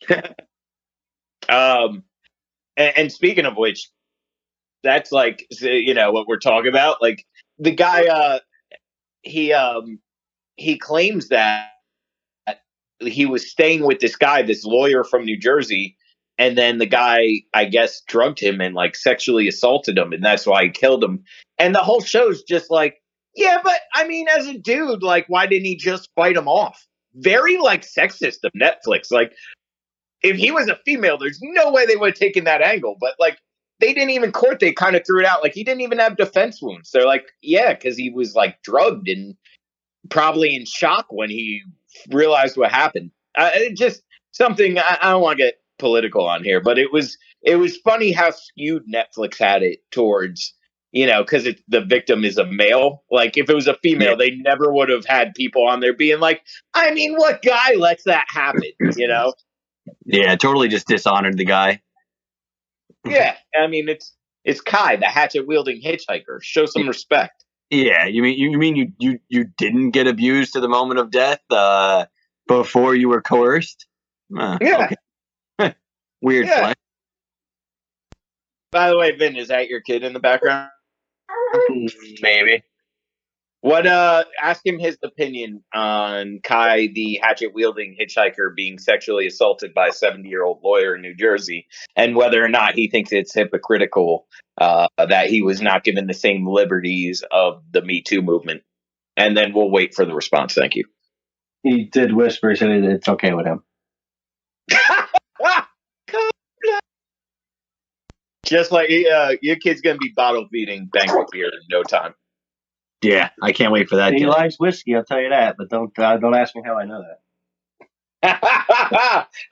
um, 1.50 2.04
and, 2.78 2.98
and 2.98 3.12
speaking 3.12 3.46
of 3.46 3.58
which, 3.58 3.89
that's 4.84 5.12
like 5.12 5.48
you 5.60 5.94
know 5.94 6.12
what 6.12 6.28
we're 6.28 6.38
talking 6.38 6.70
about. 6.70 7.02
Like 7.02 7.26
the 7.58 7.72
guy, 7.72 8.06
uh, 8.06 8.39
he 9.24 9.54
um, 9.54 10.00
he 10.56 10.78
claims 10.78 11.30
that 11.30 11.70
he 13.00 13.26
was 13.26 13.50
staying 13.50 13.84
with 13.84 14.00
this 14.00 14.15
guy, 14.15 14.44
this 14.44 14.63
lawyer 14.63 15.04
from 15.04 15.26
New 15.26 15.38
Jersey 15.38 15.98
and 16.41 16.58
then 16.58 16.80
the 16.80 16.88
guy 16.88 17.43
i 17.54 17.65
guess 17.65 18.01
drugged 18.08 18.39
him 18.39 18.60
and 18.60 18.73
like 18.73 18.95
sexually 18.95 19.47
assaulted 19.47 19.97
him 19.97 20.12
and 20.12 20.23
that's 20.23 20.47
why 20.47 20.63
he 20.63 20.69
killed 20.71 21.04
him. 21.04 21.23
And 21.60 21.75
the 21.75 21.84
whole 21.84 22.01
show's 22.01 22.41
just 22.41 22.71
like 22.71 22.95
yeah 23.36 23.60
but 23.63 23.80
i 23.93 24.08
mean 24.08 24.27
as 24.27 24.47
a 24.47 24.58
dude 24.58 25.04
like 25.04 25.25
why 25.27 25.45
didn't 25.45 25.65
he 25.65 25.75
just 25.75 26.10
fight 26.15 26.36
him 26.36 26.47
off? 26.47 26.88
Very 27.13 27.58
like 27.58 27.84
sexist 27.84 28.43
of 28.43 28.51
netflix. 28.60 29.12
Like 29.12 29.34
if 30.23 30.36
he 30.36 30.49
was 30.49 30.67
a 30.67 30.80
female 30.84 31.17
there's 31.17 31.39
no 31.41 31.71
way 31.71 31.86
they 31.86 31.95
would 31.95 32.12
have 32.12 32.19
taken 32.19 32.45
that 32.45 32.62
angle. 32.62 32.97
But 32.99 33.13
like 33.19 33.38
they 33.80 33.93
didn't 33.93 34.10
even 34.12 34.32
court 34.32 34.60
they 34.60 34.73
kind 34.73 34.95
of 34.95 35.06
threw 35.06 35.19
it 35.19 35.27
out. 35.27 35.43
Like 35.43 35.54
he 35.54 35.63
didn't 35.63 35.82
even 35.82 35.99
have 35.99 36.17
defense 36.17 36.60
wounds. 36.60 36.89
They're 36.91 37.06
like 37.06 37.27
yeah 37.43 37.73
because 37.73 37.97
he 37.97 38.10
was 38.10 38.34
like 38.34 38.63
drugged 38.63 39.08
and 39.08 39.36
probably 40.10 40.56
in 40.56 40.65
shock 40.65 41.06
when 41.10 41.30
he 41.30 41.62
realized 42.10 42.58
what 42.58 42.71
happened. 42.71 43.12
Uh, 43.38 43.51
just 43.75 44.01
something 44.32 44.80
I, 44.80 44.97
I 45.01 45.12
don't 45.12 45.21
want 45.21 45.38
to 45.38 45.43
get 45.43 45.61
political 45.82 46.26
on 46.26 46.46
here, 46.46 46.62
but 46.62 46.80
it 46.80 46.94
was 46.94 47.17
it 47.41 47.58
was 47.58 47.76
funny 47.78 48.13
how 48.13 48.32
skewed 48.32 48.84
Netflix 48.88 49.38
had 49.38 49.63
it 49.63 49.80
towards 49.91 50.54
you 50.94 51.06
know 51.06 51.24
because 51.24 51.48
the 51.67 51.82
victim 51.82 52.24
is 52.24 52.38
a 52.38 52.46
male. 52.46 53.04
Like 53.12 53.36
if 53.36 53.50
it 53.50 53.54
was 53.54 53.67
a 53.67 53.76
female, 53.84 54.15
they 54.15 54.32
never 54.32 54.72
would 54.72 54.88
have 54.88 55.06
had 55.06 55.34
people 55.34 55.67
on 55.67 55.82
there 55.82 55.94
being 55.94 56.22
like, 56.22 56.41
I 56.74 56.94
mean, 56.94 57.15
what 57.17 57.41
guy 57.41 57.74
lets 57.74 58.04
that 58.06 58.26
happen? 58.30 58.72
You 58.96 59.10
know? 59.10 59.34
Yeah, 60.06 60.36
totally 60.36 60.70
just 60.70 60.88
dishonored 60.88 61.38
the 61.38 61.46
guy. 61.46 61.82
yeah, 63.06 63.36
I 63.60 63.67
mean 63.67 63.89
it's 63.89 64.15
it's 64.44 64.62
Kai, 64.62 64.96
the 64.96 65.08
hatchet 65.08 65.48
wielding 65.48 65.82
hitchhiker. 65.82 66.39
Show 66.41 66.65
some 66.65 66.88
respect. 66.88 67.44
Yeah, 67.70 68.06
you 68.06 68.22
mean 68.22 68.38
you 68.38 68.58
mean 68.58 68.76
you 68.76 68.91
you 69.00 69.20
you 69.30 69.46
didn't 69.58 69.91
get 69.91 70.08
abused 70.08 70.54
to 70.54 70.60
the 70.60 70.67
moment 70.67 71.00
of 71.00 71.10
death 71.10 71.39
uh, 71.50 72.06
before 72.48 72.96
you 72.96 73.10
were 73.10 73.22
coerced? 73.22 73.88
Uh, 74.38 74.58
Yeah. 74.62 74.86
okay. 74.86 74.96
Weird 76.22 76.48
Yeah. 76.48 76.60
flex. 76.60 76.80
By 78.72 78.90
the 78.90 78.98
way, 78.98 79.12
Vin, 79.12 79.36
is 79.36 79.50
that 79.50 79.68
your 79.68 79.82
kid 79.82 80.04
in 80.04 80.14
the 80.14 80.20
background? 80.20 80.70
Maybe. 82.22 82.64
What 83.62 83.86
uh 83.86 84.24
ask 84.42 84.66
him 84.66 84.80
his 84.80 84.98
opinion 85.04 85.64
on 85.74 86.40
Kai 86.44 86.88
the 86.88 87.20
hatchet 87.22 87.54
wielding 87.54 87.96
hitchhiker 88.00 88.56
being 88.56 88.80
sexually 88.80 89.28
assaulted 89.28 89.74
by 89.74 89.90
a 89.90 89.94
70 89.94 90.28
year 90.28 90.44
old 90.44 90.62
lawyer 90.64 90.96
in 90.96 91.02
New 91.02 91.14
Jersey 91.14 91.68
and 91.96 92.16
whether 92.16 92.44
or 92.44 92.48
not 92.50 92.74
he 92.74 92.90
thinks 92.90 93.12
it's 93.12 93.34
hypocritical 93.34 94.26
uh 94.58 94.88
that 94.98 95.30
he 95.30 95.44
was 95.44 95.62
not 95.62 95.84
given 95.84 96.08
the 96.08 96.14
same 96.14 96.48
liberties 96.48 97.24
of 97.32 97.62
the 97.72 97.84
Me 97.84 98.02
Too 98.02 98.22
movement. 98.24 98.64
And 99.16 99.38
then 99.38 99.54
we'll 99.54 99.70
wait 99.70 99.94
for 99.94 100.06
the 100.06 100.16
response. 100.16 100.54
Thank 100.56 100.76
you. 100.76 100.86
He 101.62 101.84
did 101.84 102.14
whisper. 102.14 102.50
He 102.50 102.56
said 102.56 102.72
it's 102.72 103.10
okay 103.10 103.34
with 103.34 103.46
him. 103.46 103.62
Just 108.52 108.70
like 108.70 108.90
uh, 108.90 109.36
your 109.42 109.56
kid's 109.56 109.80
gonna 109.80 109.98
be 109.98 110.12
bottle 110.14 110.46
feeding 110.52 110.90
banquet 110.92 111.28
beer 111.32 111.46
in 111.46 111.62
no 111.70 111.84
time. 111.84 112.14
Yeah, 113.02 113.30
I 113.42 113.54
can't 113.54 113.72
wait 113.72 113.88
for 113.88 113.96
that. 113.96 114.12
He 114.12 114.20
kid. 114.20 114.28
likes 114.28 114.60
whiskey. 114.60 114.94
I'll 114.94 115.06
tell 115.06 115.22
you 115.22 115.30
that. 115.30 115.56
But 115.58 115.70
don't 115.70 115.98
uh, 115.98 116.18
don't 116.18 116.36
ask 116.36 116.54
me 116.54 116.62
how 116.66 116.78
I 116.78 116.84
know 116.84 117.02
that. 117.02 117.20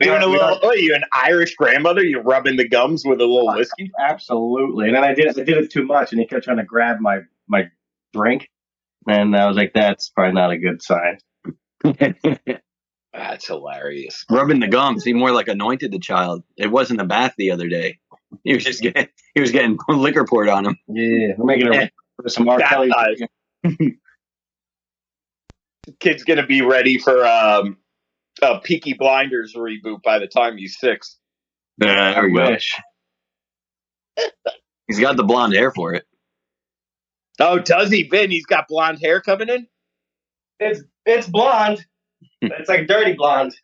Doing 0.01 0.21
a 0.21 0.27
little, 0.27 0.59
oh, 0.61 0.73
you 0.73 0.93
an 0.93 1.03
Irish 1.13 1.55
grandmother? 1.55 2.03
You're 2.03 2.23
rubbing 2.23 2.57
the 2.57 2.67
gums 2.67 3.03
with 3.05 3.21
a 3.21 3.25
little 3.25 3.55
whiskey? 3.55 3.89
Absolutely. 3.99 4.87
And 4.87 4.95
then 4.97 5.03
I 5.05 5.13
did 5.13 5.29
I 5.29 5.43
did 5.43 5.57
it 5.57 5.71
too 5.71 5.85
much, 5.85 6.11
and 6.11 6.19
he 6.19 6.27
kept 6.27 6.43
trying 6.43 6.57
to 6.57 6.65
grab 6.65 6.97
my 6.99 7.19
my 7.47 7.69
drink, 8.11 8.49
and 9.07 9.33
I 9.33 9.47
was 9.47 9.55
like, 9.55 9.71
that's 9.73 10.09
probably 10.09 10.33
not 10.33 10.51
a 10.51 10.57
good 10.57 10.81
sign. 10.83 11.19
That's 13.11 13.47
hilarious. 13.47 14.23
Rubbing 14.29 14.59
the 14.59 14.67
gums. 14.67 15.03
He 15.03 15.13
more 15.13 15.31
like 15.31 15.47
anointed 15.47 15.91
the 15.91 15.99
child. 15.99 16.43
It 16.55 16.69
wasn't 16.69 17.01
a 17.01 17.05
bath 17.05 17.33
the 17.37 17.51
other 17.51 17.67
day. 17.67 17.97
He 18.43 18.53
was 18.53 18.63
just 18.63 18.81
getting 18.81 19.07
he 19.33 19.41
was 19.41 19.51
getting 19.51 19.77
liquor 19.89 20.23
poured 20.25 20.49
on 20.49 20.65
him. 20.65 20.77
Yeah, 20.87 21.33
we're 21.37 21.45
making 21.45 21.73
Yeah. 21.73 21.87
a 22.25 22.29
some 22.29 22.47
R. 22.47 22.59
Kelly. 22.59 22.89
Baptized. 22.89 23.23
Kid's 25.99 26.23
gonna 26.23 26.45
be 26.45 26.61
ready 26.61 26.97
for 26.99 27.25
um, 27.25 27.77
a 28.41 28.59
Peaky 28.59 28.93
Blinders 28.93 29.55
reboot 29.55 30.03
by 30.03 30.19
the 30.19 30.27
time 30.27 30.57
he's 30.57 30.77
six. 30.79 31.17
Uh, 31.81 31.87
I 31.87 32.13
there 32.13 32.23
we 32.25 32.33
go. 32.33 32.49
wish. 32.51 32.75
He's 34.87 34.99
got 34.99 35.17
the 35.17 35.23
blonde 35.23 35.53
hair 35.53 35.71
for 35.71 35.93
it. 35.93 36.05
Oh, 37.39 37.57
does 37.57 37.89
he, 37.89 38.03
Vin? 38.03 38.31
He's 38.31 38.45
got 38.45 38.67
blonde 38.67 38.99
hair 39.01 39.21
coming 39.21 39.49
in. 39.49 39.67
It's 40.59 40.81
it's 41.05 41.27
blonde. 41.27 41.83
it's 42.41 42.69
like 42.69 42.85
dirty 42.87 43.13
blonde. 43.13 43.55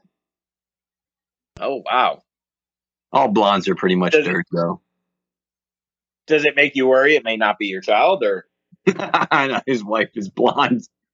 Oh 1.60 1.84
wow. 1.86 2.24
All 3.16 3.30
blondes 3.30 3.68
are 3.70 3.76
pretty 3.76 3.96
much 3.96 4.12
Does 4.12 4.28
it- 4.28 4.32
dirt, 4.32 4.46
though. 4.52 4.82
Does 6.28 6.44
it 6.44 6.56
make 6.56 6.76
you 6.76 6.88
worry? 6.88 7.16
It 7.16 7.24
may 7.24 7.38
not 7.38 7.58
be 7.60 7.68
your 7.68 7.82
child, 7.82 8.24
or 8.24 8.46
I 8.88 9.48
know 9.48 9.62
his 9.66 9.84
wife 9.84 10.10
is 10.16 10.28
blonde. 10.30 10.82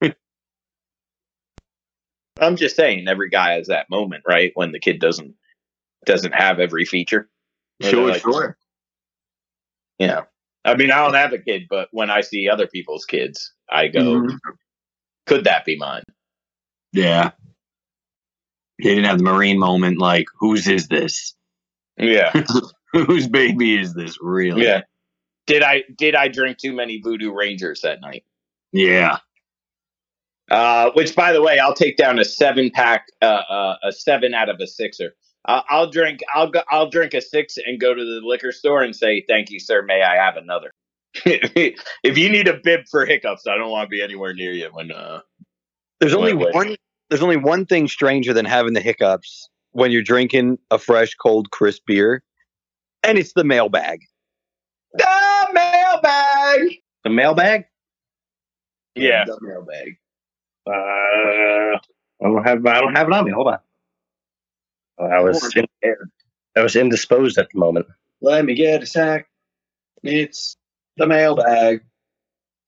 I'm 2.40 2.56
just 2.56 2.76
saying, 2.76 3.06
every 3.08 3.28
guy 3.28 3.52
has 3.52 3.66
that 3.68 3.90
moment, 3.90 4.24
right? 4.26 4.52
When 4.54 4.72
the 4.72 4.80
kid 4.80 5.00
doesn't 5.00 5.34
doesn't 6.06 6.32
have 6.34 6.58
every 6.60 6.84
feature. 6.84 7.28
Sure, 7.82 8.08
like, 8.10 8.22
sure. 8.22 8.56
Yeah. 9.98 10.22
I 10.64 10.74
mean, 10.76 10.90
I 10.90 11.04
don't 11.04 11.14
have 11.14 11.32
a 11.32 11.38
kid, 11.38 11.64
but 11.68 11.88
when 11.92 12.10
I 12.10 12.22
see 12.22 12.48
other 12.48 12.66
people's 12.66 13.04
kids, 13.04 13.52
I 13.70 13.88
go, 13.88 14.00
Mhm. 14.00 14.38
could 15.26 15.44
that 15.44 15.64
be 15.64 15.76
mine? 15.76 16.02
Yeah. 16.92 17.32
He 18.78 18.88
didn't 18.88 19.04
have 19.04 19.18
the 19.18 19.24
marine 19.24 19.58
moment. 19.58 19.98
Like, 19.98 20.26
whose 20.40 20.66
is 20.68 20.88
this? 20.88 21.34
Yeah. 21.96 22.32
Whose 22.92 23.26
baby 23.26 23.78
is 23.78 23.94
this? 23.94 24.18
Really? 24.20 24.64
Yeah. 24.64 24.82
Did 25.46 25.62
I 25.62 25.84
did 25.96 26.14
I 26.14 26.28
drink 26.28 26.58
too 26.58 26.72
many 26.72 27.00
Voodoo 27.00 27.32
Rangers 27.32 27.80
that 27.80 28.00
night? 28.00 28.24
Yeah. 28.72 29.18
Uh, 30.50 30.90
which, 30.92 31.14
by 31.16 31.32
the 31.32 31.40
way, 31.40 31.58
I'll 31.58 31.74
take 31.74 31.96
down 31.96 32.18
a 32.18 32.24
seven 32.24 32.70
pack, 32.70 33.06
uh, 33.22 33.24
uh, 33.24 33.76
a 33.84 33.92
seven 33.92 34.34
out 34.34 34.48
of 34.48 34.60
a 34.60 34.66
sixer. 34.66 35.14
Uh, 35.46 35.62
I'll 35.70 35.90
drink. 35.90 36.20
I'll 36.34 36.50
go. 36.50 36.60
I'll 36.70 36.90
drink 36.90 37.14
a 37.14 37.20
six 37.20 37.56
and 37.56 37.80
go 37.80 37.94
to 37.94 38.04
the 38.04 38.20
liquor 38.24 38.52
store 38.52 38.82
and 38.82 38.94
say, 38.94 39.24
"Thank 39.26 39.50
you, 39.50 39.58
sir. 39.58 39.82
May 39.82 40.02
I 40.02 40.16
have 40.16 40.36
another?" 40.36 40.70
if 41.24 42.18
you 42.18 42.28
need 42.30 42.48
a 42.48 42.58
bib 42.62 42.82
for 42.90 43.06
hiccups, 43.06 43.46
I 43.46 43.56
don't 43.56 43.70
want 43.70 43.86
to 43.86 43.88
be 43.88 44.02
anywhere 44.02 44.34
near 44.34 44.52
you 44.52 44.68
when. 44.72 44.92
Uh, 44.92 45.20
There's 46.00 46.14
only 46.14 46.32
only 46.32 46.52
one. 46.52 46.76
There's 47.08 47.22
only 47.22 47.36
one 47.36 47.66
thing 47.66 47.88
stranger 47.88 48.32
than 48.32 48.44
having 48.44 48.74
the 48.74 48.80
hiccups 48.80 49.48
when 49.72 49.90
you're 49.90 50.02
drinking 50.02 50.58
a 50.70 50.78
fresh, 50.78 51.14
cold, 51.14 51.50
crisp 51.50 51.82
beer, 51.86 52.22
and 53.02 53.18
it's 53.18 53.32
the 53.32 53.44
mailbag. 53.44 54.00
the 54.94 55.48
mailbag. 55.52 56.78
The 57.04 57.10
mailbag? 57.10 57.64
Yeah. 58.94 59.24
the 59.24 59.38
mailbag. 59.40 59.96
Uh, 60.66 60.72
I 60.72 62.28
don't 62.28 62.44
have 62.44 62.64
I 62.66 62.80
don't 62.80 62.94
have 62.94 63.08
it 63.08 63.12
on 63.12 63.24
me. 63.24 63.32
Hold 63.32 63.48
on. 63.48 63.58
Oh, 64.98 65.06
I 65.06 65.20
was 65.20 65.56
in, 65.56 65.66
I 66.56 66.60
was 66.60 66.76
indisposed 66.76 67.38
at 67.38 67.48
the 67.52 67.58
moment. 67.58 67.86
Let 68.20 68.44
me 68.44 68.54
get 68.54 68.82
a 68.82 68.86
sack. 68.86 69.26
It's 70.04 70.56
the 70.96 71.06
mailbag. 71.06 71.82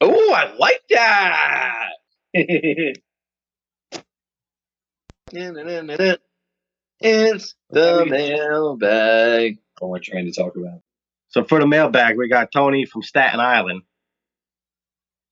Oh, 0.00 0.32
I 0.32 0.54
like 0.56 0.82
that. 0.90 1.90
It's 7.04 7.54
the 7.70 8.06
mailbag. 8.06 9.58
What 9.78 9.90
we're 9.90 9.98
trying 9.98 10.24
to 10.24 10.32
talk 10.32 10.56
about. 10.56 10.80
So 11.28 11.44
for 11.44 11.60
the 11.60 11.66
mailbag, 11.66 12.16
we 12.16 12.28
got 12.28 12.50
Tony 12.50 12.86
from 12.86 13.02
Staten 13.02 13.40
Island. 13.40 13.82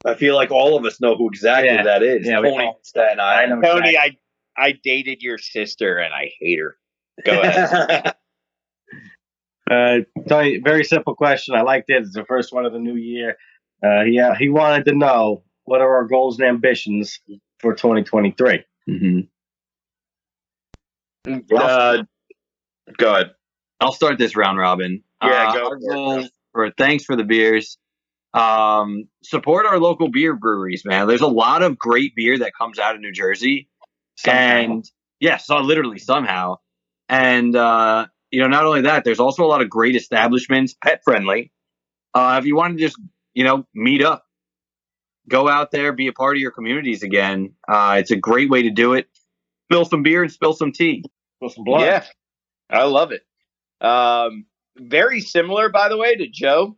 I 0.04 0.14
feel 0.14 0.34
like 0.34 0.50
all 0.50 0.76
of 0.76 0.84
us 0.84 1.00
know 1.00 1.16
who 1.16 1.28
exactly 1.28 1.70
Yeah. 1.70 1.84
that 1.84 2.02
is. 2.02 2.26
Yeah, 2.26 2.40
we 2.40 2.50
Tony 2.50 2.64
from 2.66 2.74
Staten 2.82 3.20
I 3.20 3.44
Island. 3.44 3.62
know 3.62 3.72
Tony, 3.74 3.96
I 3.96 4.16
I 4.56 4.72
dated 4.84 5.22
your 5.22 5.38
sister 5.38 5.96
and 5.98 6.12
I 6.12 6.30
hate 6.40 6.58
her. 6.58 6.76
Go 7.24 7.40
ahead. 7.42 8.14
Uh, 9.70 9.98
Tony, 10.28 10.58
very 10.58 10.84
simple 10.84 11.14
question. 11.14 11.54
I 11.54 11.62
liked 11.62 11.88
it. 11.88 12.02
It's 12.02 12.14
the 12.14 12.24
first 12.26 12.52
one 12.52 12.66
of 12.66 12.72
the 12.72 12.78
new 12.80 12.96
year. 12.96 13.36
Uh, 13.82 14.02
he 14.04 14.20
he 14.38 14.48
wanted 14.50 14.84
to 14.86 14.94
know 14.94 15.42
what 15.64 15.80
are 15.80 15.94
our 15.94 16.04
goals 16.04 16.38
and 16.38 16.48
ambitions 16.48 17.18
for 17.60 17.72
2023. 17.74 18.64
hmm 18.86 19.20
uh, 21.60 22.02
go 22.98 23.14
ahead. 23.14 23.30
I'll 23.80 23.92
start 23.92 24.18
this 24.18 24.36
round 24.36 24.58
robin. 24.58 25.02
Yeah, 25.22 25.48
Uh, 25.48 25.52
go 25.52 25.68
for 25.68 26.18
it, 26.20 26.30
for 26.52 26.70
thanks 26.76 27.04
for 27.04 27.16
the 27.16 27.24
beers. 27.24 27.78
Um, 28.34 29.04
support 29.22 29.66
our 29.66 29.78
local 29.78 30.08
beer 30.10 30.34
breweries, 30.34 30.84
man. 30.84 31.06
There's 31.06 31.20
a 31.20 31.26
lot 31.26 31.62
of 31.62 31.78
great 31.78 32.14
beer 32.16 32.38
that 32.38 32.52
comes 32.58 32.78
out 32.78 32.94
of 32.94 33.00
New 33.00 33.12
Jersey, 33.12 33.68
and 34.32 34.84
yes, 35.20 35.46
so 35.46 35.58
literally 35.58 35.98
somehow. 35.98 36.56
And 37.08 37.54
uh, 37.54 38.06
you 38.30 38.40
know, 38.40 38.48
not 38.48 38.64
only 38.64 38.82
that, 38.82 39.04
there's 39.04 39.20
also 39.20 39.44
a 39.44 39.48
lot 39.48 39.60
of 39.62 39.68
great 39.68 39.96
establishments, 39.96 40.74
pet 40.82 41.02
friendly. 41.04 41.52
Uh, 42.14 42.36
if 42.40 42.46
you 42.46 42.56
want 42.56 42.76
to 42.78 42.82
just 42.82 42.98
you 43.34 43.44
know 43.44 43.66
meet 43.74 44.02
up, 44.02 44.24
go 45.28 45.48
out 45.48 45.70
there, 45.70 45.92
be 45.92 46.06
a 46.08 46.12
part 46.12 46.36
of 46.36 46.40
your 46.40 46.52
communities 46.52 47.02
again. 47.02 47.54
Uh, 47.68 47.96
it's 47.98 48.10
a 48.10 48.16
great 48.16 48.48
way 48.48 48.62
to 48.62 48.70
do 48.70 48.94
it. 48.94 49.08
Spill 49.70 49.84
some 49.84 50.02
beer 50.02 50.22
and 50.22 50.32
spill 50.32 50.52
some 50.54 50.72
tea. 50.72 51.04
With 51.42 51.54
some 51.54 51.64
blood. 51.64 51.80
Yeah, 51.80 52.04
I 52.70 52.84
love 52.84 53.10
it. 53.10 53.22
Um, 53.84 54.46
very 54.78 55.20
similar, 55.20 55.68
by 55.68 55.88
the 55.88 55.98
way, 55.98 56.14
to 56.14 56.28
Joe. 56.28 56.76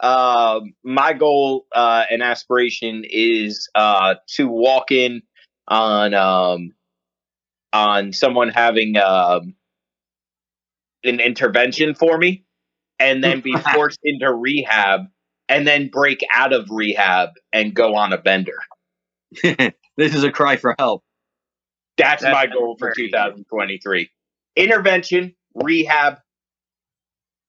Um, 0.00 0.74
my 0.84 1.14
goal 1.14 1.66
uh, 1.74 2.04
and 2.10 2.22
aspiration 2.22 3.04
is 3.08 3.70
uh, 3.74 4.16
to 4.34 4.48
walk 4.48 4.90
in 4.90 5.22
on 5.66 6.12
um, 6.12 6.72
on 7.72 8.12
someone 8.12 8.50
having 8.50 8.98
um, 8.98 9.54
an 11.04 11.20
intervention 11.20 11.94
for 11.94 12.18
me, 12.18 12.44
and 12.98 13.24
then 13.24 13.40
be 13.40 13.54
forced 13.74 14.00
into 14.04 14.30
rehab, 14.30 15.06
and 15.48 15.66
then 15.66 15.88
break 15.88 16.20
out 16.34 16.52
of 16.52 16.68
rehab 16.70 17.30
and 17.50 17.74
go 17.74 17.94
on 17.94 18.12
a 18.12 18.18
bender. 18.18 18.58
this 19.96 20.14
is 20.14 20.22
a 20.22 20.30
cry 20.30 20.56
for 20.56 20.74
help. 20.78 21.02
That's, 21.96 22.22
That's 22.22 22.32
my 22.32 22.46
goal 22.46 22.76
for 22.78 22.92
2023. 22.94 24.10
Intervention, 24.56 25.34
rehab, 25.54 26.18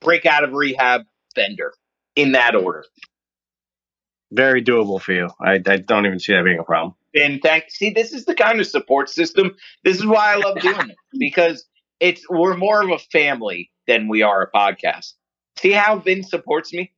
break 0.01 0.25
out 0.25 0.43
of 0.43 0.53
rehab, 0.53 1.03
Fender. 1.35 1.73
In 2.15 2.33
that 2.33 2.55
order. 2.55 2.85
Very 4.31 4.63
doable 4.63 5.01
for 5.01 5.13
you. 5.13 5.29
I, 5.41 5.53
I 5.53 5.77
don't 5.77 6.05
even 6.05 6.19
see 6.19 6.33
that 6.33 6.43
being 6.43 6.59
a 6.59 6.63
problem. 6.63 6.95
And 7.15 7.41
thank 7.41 7.65
see, 7.69 7.91
this 7.91 8.13
is 8.13 8.25
the 8.25 8.35
kind 8.35 8.59
of 8.59 8.67
support 8.67 9.09
system. 9.09 9.55
This 9.83 9.97
is 9.97 10.05
why 10.05 10.33
I 10.33 10.35
love 10.35 10.59
doing 10.59 10.89
it 10.89 10.95
because 11.19 11.65
it's 11.99 12.27
we're 12.29 12.57
more 12.57 12.83
of 12.83 12.89
a 12.89 12.97
family 12.97 13.71
than 13.87 14.07
we 14.07 14.23
are 14.23 14.41
a 14.41 14.51
podcast. 14.51 15.13
See 15.57 15.71
how 15.71 15.97
Vin 15.99 16.23
supports 16.23 16.73
me? 16.73 16.91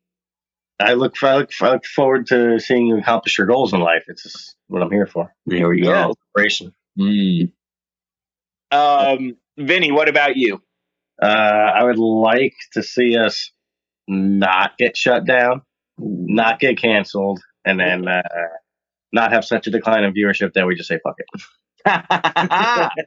I 0.79 0.93
look, 0.93 1.21
I 1.23 1.37
look, 1.37 1.51
I 1.61 1.71
look 1.71 1.85
forward 1.85 2.27
to 2.27 2.59
seeing 2.59 2.87
you 2.87 2.97
accomplish 2.97 3.37
your 3.37 3.47
goals 3.47 3.73
in 3.73 3.79
life. 3.79 4.03
It's 4.07 4.55
what 4.67 4.81
I'm 4.81 4.91
here 4.91 5.07
for. 5.07 5.33
Here 5.49 5.69
we 5.69 5.81
go. 5.81 6.13
Celebration. 6.33 6.73
Mm. 6.99 7.51
Um, 8.71 9.37
Vinny, 9.57 9.91
what 9.91 10.09
about 10.09 10.35
you? 10.35 10.61
Uh, 11.21 11.25
I 11.25 11.83
would 11.83 11.97
like 11.97 12.55
to 12.73 12.83
see 12.83 13.17
us 13.17 13.51
not 14.07 14.77
get 14.77 14.97
shut 14.97 15.25
down, 15.25 15.61
not 15.97 16.59
get 16.59 16.77
canceled, 16.77 17.41
and 17.63 17.79
then 17.79 18.07
uh, 18.07 18.21
not 19.13 19.31
have 19.31 19.45
such 19.45 19.67
a 19.67 19.71
decline 19.71 20.03
in 20.03 20.13
viewership 20.13 20.53
that 20.53 20.67
we 20.67 20.75
just 20.75 20.89
say 20.89 20.99
fuck 21.03 21.15
it. 21.17 21.27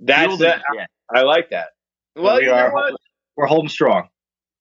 That's 0.00 0.40
it. 0.40 0.62
it. 0.72 0.88
I 1.12 1.22
like 1.22 1.50
that. 1.50 1.68
Well, 2.14 2.36
we 2.36 2.42
you 2.42 2.48
know 2.48 2.54
are. 2.54 2.72
what? 2.72 2.94
We're 3.36 3.46
holding 3.46 3.68
strong. 3.68 4.08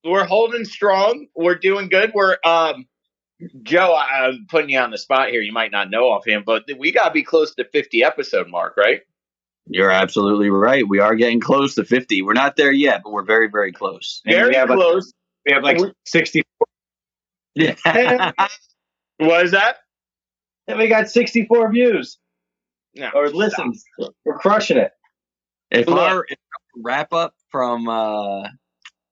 we're 0.04 0.26
holding 0.26 0.66
strong. 0.66 1.28
We're 1.36 1.56
doing 1.56 1.90
good. 1.90 2.12
We're 2.14 2.38
um 2.46 2.88
Joe, 3.64 3.94
I- 3.94 4.28
I'm 4.28 4.46
putting 4.50 4.70
you 4.72 4.80
on 4.80 4.92
the 4.92 4.98
spot 4.98 5.30
here. 5.30 5.42
You 5.42 5.52
might 5.54 5.72
not 5.72 5.90
know 5.90 6.06
offhand, 6.10 6.44
but 6.46 6.64
we 6.78 6.92
got 6.92 7.06
to 7.10 7.12
be 7.12 7.24
close 7.24 7.54
to 7.56 7.66
50 7.66 8.04
episode 8.04 8.48
mark, 8.50 8.76
right? 8.78 9.02
You're 9.68 9.92
absolutely 9.92 10.50
right. 10.50 10.88
We 10.88 11.00
are 11.00 11.16
getting 11.16 11.40
close 11.40 11.76
to 11.76 11.84
50. 11.84 12.22
We're 12.22 12.34
not 12.34 12.56
there 12.56 12.72
yet, 12.72 13.02
but 13.04 13.12
we're 13.12 13.26
very, 13.26 13.50
very 13.50 13.72
close. 13.72 14.22
And 14.26 14.34
Very 14.34 14.50
we 14.50 14.56
have, 14.56 14.70
like- 14.70 14.78
close. 14.78 15.14
We 15.46 15.54
have 15.54 15.64
like 15.64 15.78
60, 16.06 16.42
Yeah. 17.56 17.76
what 19.18 19.46
is 19.46 19.52
that? 19.52 19.78
and 20.68 20.78
we 20.78 20.88
got 20.90 21.10
64 21.10 21.72
views 21.72 22.18
No. 22.96 23.10
or 23.14 23.30
listens. 23.30 23.84
We're 24.26 24.38
crushing 24.38 24.78
it. 24.78 24.92
if 25.72 25.88
Look. 25.88 25.98
our 26.00 26.26
if 26.28 26.38
our 26.38 26.82
wrap 26.84 27.14
up 27.14 27.34
from 27.50 27.88
uh, 27.88 28.48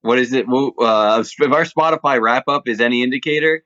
what 0.01 0.19
is 0.19 0.33
it? 0.33 0.45
Uh, 0.47 1.23
if 1.23 1.51
our 1.53 1.63
Spotify 1.63 2.19
wrap 2.21 2.49
up 2.49 2.67
is 2.67 2.81
any 2.81 3.01
indicator, 3.01 3.63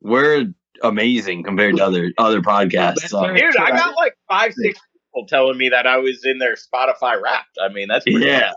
we're 0.00 0.52
amazing 0.82 1.42
compared 1.42 1.76
to 1.76 1.84
other 1.84 2.12
other 2.18 2.40
podcasts. 2.40 3.08
So, 3.08 3.34
Dude, 3.34 3.56
I 3.56 3.70
got 3.70 3.96
like 3.96 4.16
five, 4.28 4.54
six 4.54 4.78
people 5.14 5.26
telling 5.26 5.58
me 5.58 5.68
that 5.70 5.86
I 5.86 5.98
was 5.98 6.24
in 6.24 6.38
their 6.38 6.54
Spotify 6.54 7.20
Wrapped. 7.20 7.58
I 7.60 7.72
mean, 7.72 7.88
that's 7.88 8.04
pretty 8.04 8.26
yeah, 8.26 8.52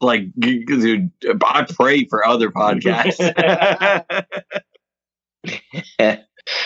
like 0.00 0.22
g- 0.38 0.64
g- 0.64 0.64
dude, 0.64 1.10
I 1.44 1.66
pray 1.68 2.06
for 2.06 2.26
other 2.26 2.50
podcasts. 2.50 3.18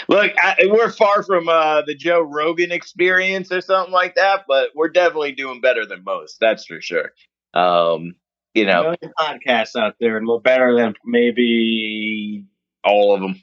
Look, 0.08 0.32
I, 0.38 0.56
we're 0.66 0.90
far 0.90 1.22
from 1.22 1.48
uh, 1.48 1.82
the 1.82 1.94
Joe 1.94 2.20
Rogan 2.20 2.70
experience 2.70 3.50
or 3.50 3.62
something 3.62 3.92
like 3.92 4.14
that, 4.16 4.44
but 4.46 4.70
we're 4.74 4.90
definitely 4.90 5.32
doing 5.32 5.62
better 5.62 5.86
than 5.86 6.04
most. 6.04 6.36
That's 6.38 6.66
for 6.66 6.82
sure. 6.82 7.12
Um, 7.54 8.14
you 8.52 8.66
know, 8.66 8.94
podcasts 9.18 9.76
out 9.76 9.94
there, 9.98 10.18
and 10.18 10.28
we're 10.28 10.40
better 10.40 10.76
than 10.76 10.94
maybe. 11.06 12.44
all 12.84 13.14
of 13.14 13.20
them. 13.20 13.42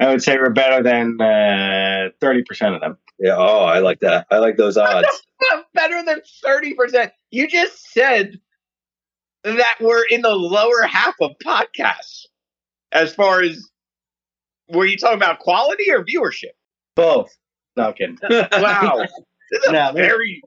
I 0.00 0.08
would 0.08 0.22
say 0.22 0.36
we're 0.36 0.50
better 0.50 0.82
than 0.82 1.20
uh, 1.20 2.10
30% 2.20 2.74
of 2.74 2.80
them. 2.80 2.98
yeah. 3.18 3.36
Oh, 3.36 3.64
I 3.64 3.80
like 3.80 4.00
that. 4.00 4.26
I 4.30 4.38
like 4.38 4.56
those 4.56 4.76
odds. 4.76 5.06
better 5.74 6.02
than 6.04 6.20
30%. 6.44 7.10
You 7.30 7.46
just 7.48 7.92
said 7.92 8.40
that 9.44 9.76
we're 9.80 10.04
in 10.04 10.22
the 10.22 10.34
lower 10.34 10.82
half 10.82 11.14
of 11.20 11.32
podcasts 11.44 12.26
as 12.92 13.14
far 13.14 13.42
as 13.42 13.68
were 14.68 14.86
you 14.86 14.96
talking 14.96 15.16
about 15.16 15.40
quality 15.40 15.90
or 15.90 16.04
viewership? 16.04 16.52
Both. 16.96 17.36
No, 17.76 17.88
I'm 17.88 17.92
kidding. 17.94 18.18
Wow. 18.30 18.98
this 19.50 19.62
is 19.62 19.68
a 19.68 19.72
No, 19.72 19.92
very 19.92 20.42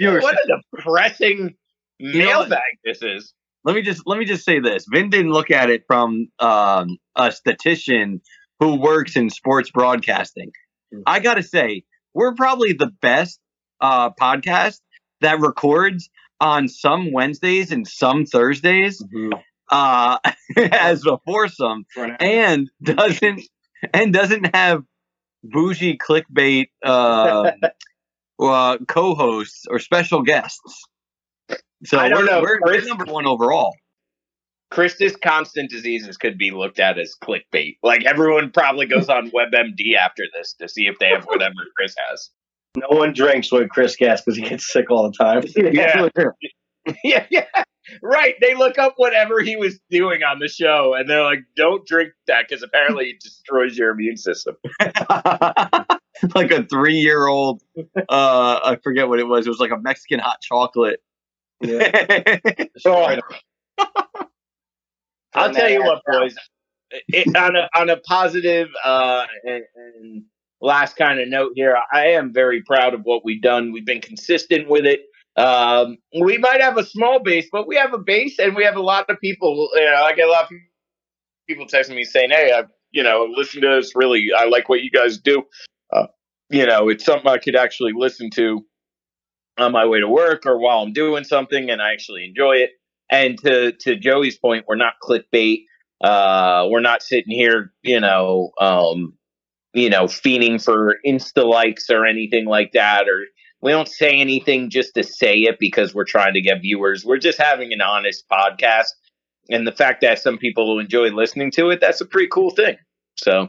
Viewership. 0.00 0.22
what 0.22 0.34
a 0.36 0.60
depressing 0.76 1.54
know 2.00 2.18
mailbag 2.18 2.60
this 2.84 3.02
is. 3.02 3.32
Let 3.68 3.74
me 3.74 3.82
just 3.82 4.06
let 4.06 4.18
me 4.18 4.24
just 4.24 4.46
say 4.46 4.60
this. 4.60 4.86
Vin 4.90 5.10
didn't 5.10 5.30
look 5.30 5.50
at 5.50 5.68
it 5.68 5.84
from 5.86 6.28
um, 6.38 6.96
a 7.14 7.30
statistician 7.30 8.22
who 8.60 8.76
works 8.76 9.14
in 9.14 9.28
sports 9.28 9.70
broadcasting. 9.70 10.52
I 11.04 11.20
gotta 11.20 11.42
say, 11.42 11.84
we're 12.14 12.34
probably 12.34 12.72
the 12.72 12.90
best 13.02 13.38
uh, 13.78 14.08
podcast 14.18 14.80
that 15.20 15.40
records 15.40 16.08
on 16.40 16.68
some 16.68 17.12
Wednesdays 17.12 17.70
and 17.70 17.86
some 17.86 18.24
Thursdays 18.24 19.04
uh, 19.70 20.18
as 20.56 21.04
a 21.04 21.18
foursome, 21.26 21.84
and 22.20 22.70
doesn't 22.82 23.42
and 23.92 24.14
doesn't 24.14 24.56
have 24.56 24.82
bougie 25.44 25.98
clickbait 25.98 26.68
uh, 26.82 27.52
uh, 28.40 28.78
co-hosts 28.88 29.66
or 29.68 29.78
special 29.78 30.22
guests. 30.22 30.86
So 31.84 31.98
I 31.98 32.08
don't 32.08 32.20
we're, 32.20 32.26
know, 32.26 32.40
we're, 32.40 32.60
we're 32.60 32.72
Chris- 32.72 32.86
number 32.86 33.04
one 33.04 33.26
overall. 33.26 33.74
Chris's 34.70 35.16
constant 35.16 35.70
diseases 35.70 36.16
could 36.16 36.36
be 36.36 36.50
looked 36.50 36.78
at 36.78 36.98
as 36.98 37.14
clickbait. 37.22 37.78
Like 37.82 38.04
everyone 38.04 38.50
probably 38.50 38.86
goes 38.86 39.08
on 39.08 39.30
WebMD 39.34 39.96
after 39.98 40.24
this 40.34 40.54
to 40.60 40.68
see 40.68 40.86
if 40.86 40.98
they 40.98 41.08
have 41.08 41.24
whatever 41.24 41.54
Chris 41.76 41.94
has. 42.08 42.30
No 42.76 42.98
one 42.98 43.12
drinks 43.12 43.50
what 43.50 43.70
Chris 43.70 43.96
gets 43.96 44.20
because 44.20 44.36
he 44.36 44.42
gets 44.46 44.70
sick 44.70 44.90
all 44.90 45.10
the 45.10 45.16
time. 45.16 45.42
Yeah. 45.56 46.08
yeah, 47.04 47.26
yeah. 47.30 47.44
Right. 48.02 48.34
They 48.40 48.54
look 48.54 48.78
up 48.78 48.94
whatever 48.96 49.40
he 49.40 49.56
was 49.56 49.78
doing 49.90 50.22
on 50.22 50.38
the 50.38 50.48
show 50.48 50.94
and 50.94 51.08
they're 51.08 51.22
like, 51.22 51.40
don't 51.56 51.86
drink 51.86 52.12
that 52.26 52.46
because 52.48 52.62
apparently 52.62 53.10
it 53.10 53.20
destroys 53.20 53.76
your 53.76 53.90
immune 53.90 54.16
system. 54.16 54.56
like 56.34 56.50
a 56.50 56.64
three-year-old. 56.64 57.62
Uh, 57.96 58.60
I 58.64 58.78
forget 58.82 59.08
what 59.08 59.18
it 59.18 59.26
was. 59.26 59.46
It 59.46 59.50
was 59.50 59.58
like 59.58 59.70
a 59.70 59.78
Mexican 59.78 60.18
hot 60.18 60.40
chocolate. 60.42 61.00
So 62.78 63.18
I'll 65.34 65.52
tell 65.52 65.70
you 65.70 65.82
what, 65.82 66.02
boys. 66.06 66.34
It, 66.90 67.36
on 67.36 67.54
a 67.54 67.68
on 67.76 67.90
a 67.90 67.98
positive 67.98 68.68
uh, 68.82 69.26
and, 69.44 69.62
and 69.74 70.22
last 70.60 70.96
kind 70.96 71.20
of 71.20 71.28
note 71.28 71.52
here, 71.54 71.76
I 71.92 72.08
am 72.08 72.32
very 72.32 72.62
proud 72.62 72.94
of 72.94 73.02
what 73.02 73.24
we've 73.24 73.42
done. 73.42 73.72
We've 73.72 73.84
been 73.84 74.00
consistent 74.00 74.68
with 74.68 74.86
it. 74.86 75.00
Um, 75.36 75.98
we 76.20 76.38
might 76.38 76.60
have 76.60 76.78
a 76.78 76.84
small 76.84 77.20
base, 77.22 77.48
but 77.52 77.68
we 77.68 77.76
have 77.76 77.92
a 77.92 77.98
base, 77.98 78.38
and 78.38 78.56
we 78.56 78.64
have 78.64 78.76
a 78.76 78.82
lot 78.82 79.08
of 79.10 79.20
people. 79.20 79.68
You 79.74 79.84
know, 79.84 80.02
I 80.02 80.14
get 80.14 80.28
a 80.28 80.30
lot 80.30 80.44
of 80.44 80.48
people 81.46 81.66
texting 81.66 81.94
me 81.94 82.04
saying, 82.04 82.30
"Hey, 82.30 82.52
I 82.52 82.64
you 82.90 83.02
know 83.02 83.28
listen 83.30 83.60
to 83.62 83.68
this. 83.68 83.92
Really, 83.94 84.28
I 84.36 84.46
like 84.46 84.68
what 84.68 84.82
you 84.82 84.90
guys 84.90 85.18
do. 85.18 85.42
Uh, 85.92 86.06
you 86.50 86.66
know, 86.66 86.88
it's 86.88 87.04
something 87.04 87.30
I 87.30 87.38
could 87.38 87.56
actually 87.56 87.92
listen 87.94 88.30
to 88.30 88.64
on 89.58 89.72
my 89.72 89.86
way 89.86 90.00
to 90.00 90.08
work 90.08 90.46
or 90.46 90.58
while 90.58 90.80
I'm 90.80 90.92
doing 90.92 91.24
something, 91.24 91.70
and 91.70 91.82
I 91.82 91.92
actually 91.92 92.24
enjoy 92.24 92.56
it." 92.56 92.70
And 93.10 93.38
to 93.42 93.72
to 93.72 93.96
Joey's 93.96 94.38
point, 94.38 94.64
we're 94.68 94.76
not 94.76 94.94
clickbait. 95.02 95.64
Uh, 96.02 96.68
we're 96.70 96.80
not 96.80 97.02
sitting 97.02 97.34
here, 97.34 97.72
you 97.82 97.98
know, 97.98 98.52
um, 98.60 99.14
you 99.74 99.90
know, 99.90 100.04
fiending 100.04 100.62
for 100.62 100.96
insta 101.04 101.44
likes 101.44 101.90
or 101.90 102.06
anything 102.06 102.46
like 102.46 102.72
that, 102.72 103.08
or 103.08 103.24
we 103.60 103.72
don't 103.72 103.88
say 103.88 104.20
anything 104.20 104.70
just 104.70 104.94
to 104.94 105.02
say 105.02 105.40
it 105.40 105.56
because 105.58 105.94
we're 105.94 106.04
trying 106.04 106.34
to 106.34 106.40
get 106.40 106.62
viewers. 106.62 107.04
We're 107.04 107.18
just 107.18 107.38
having 107.38 107.72
an 107.72 107.80
honest 107.80 108.24
podcast, 108.30 108.90
and 109.50 109.66
the 109.66 109.72
fact 109.72 110.02
that 110.02 110.20
some 110.20 110.38
people 110.38 110.78
enjoy 110.78 111.08
listening 111.08 111.50
to 111.52 111.70
it, 111.70 111.80
that's 111.80 112.00
a 112.00 112.06
pretty 112.06 112.28
cool 112.28 112.50
thing. 112.50 112.76
So, 113.16 113.48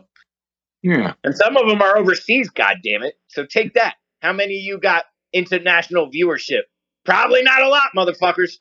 yeah. 0.81 1.13
and 1.23 1.35
some 1.35 1.55
of 1.55 1.67
them 1.67 1.81
are 1.81 1.97
overseas. 1.97 2.49
God 2.49 2.77
damn 2.83 3.03
it! 3.03 3.13
So 3.27 3.45
take 3.45 3.75
that. 3.75 3.95
How 4.21 4.33
many 4.33 4.57
of 4.57 4.63
you 4.63 4.79
got 4.79 5.05
international 5.33 6.09
viewership? 6.11 6.63
Probably 7.05 7.43
not 7.43 7.61
a 7.61 7.67
lot, 7.67 7.89
motherfuckers. 7.95 8.53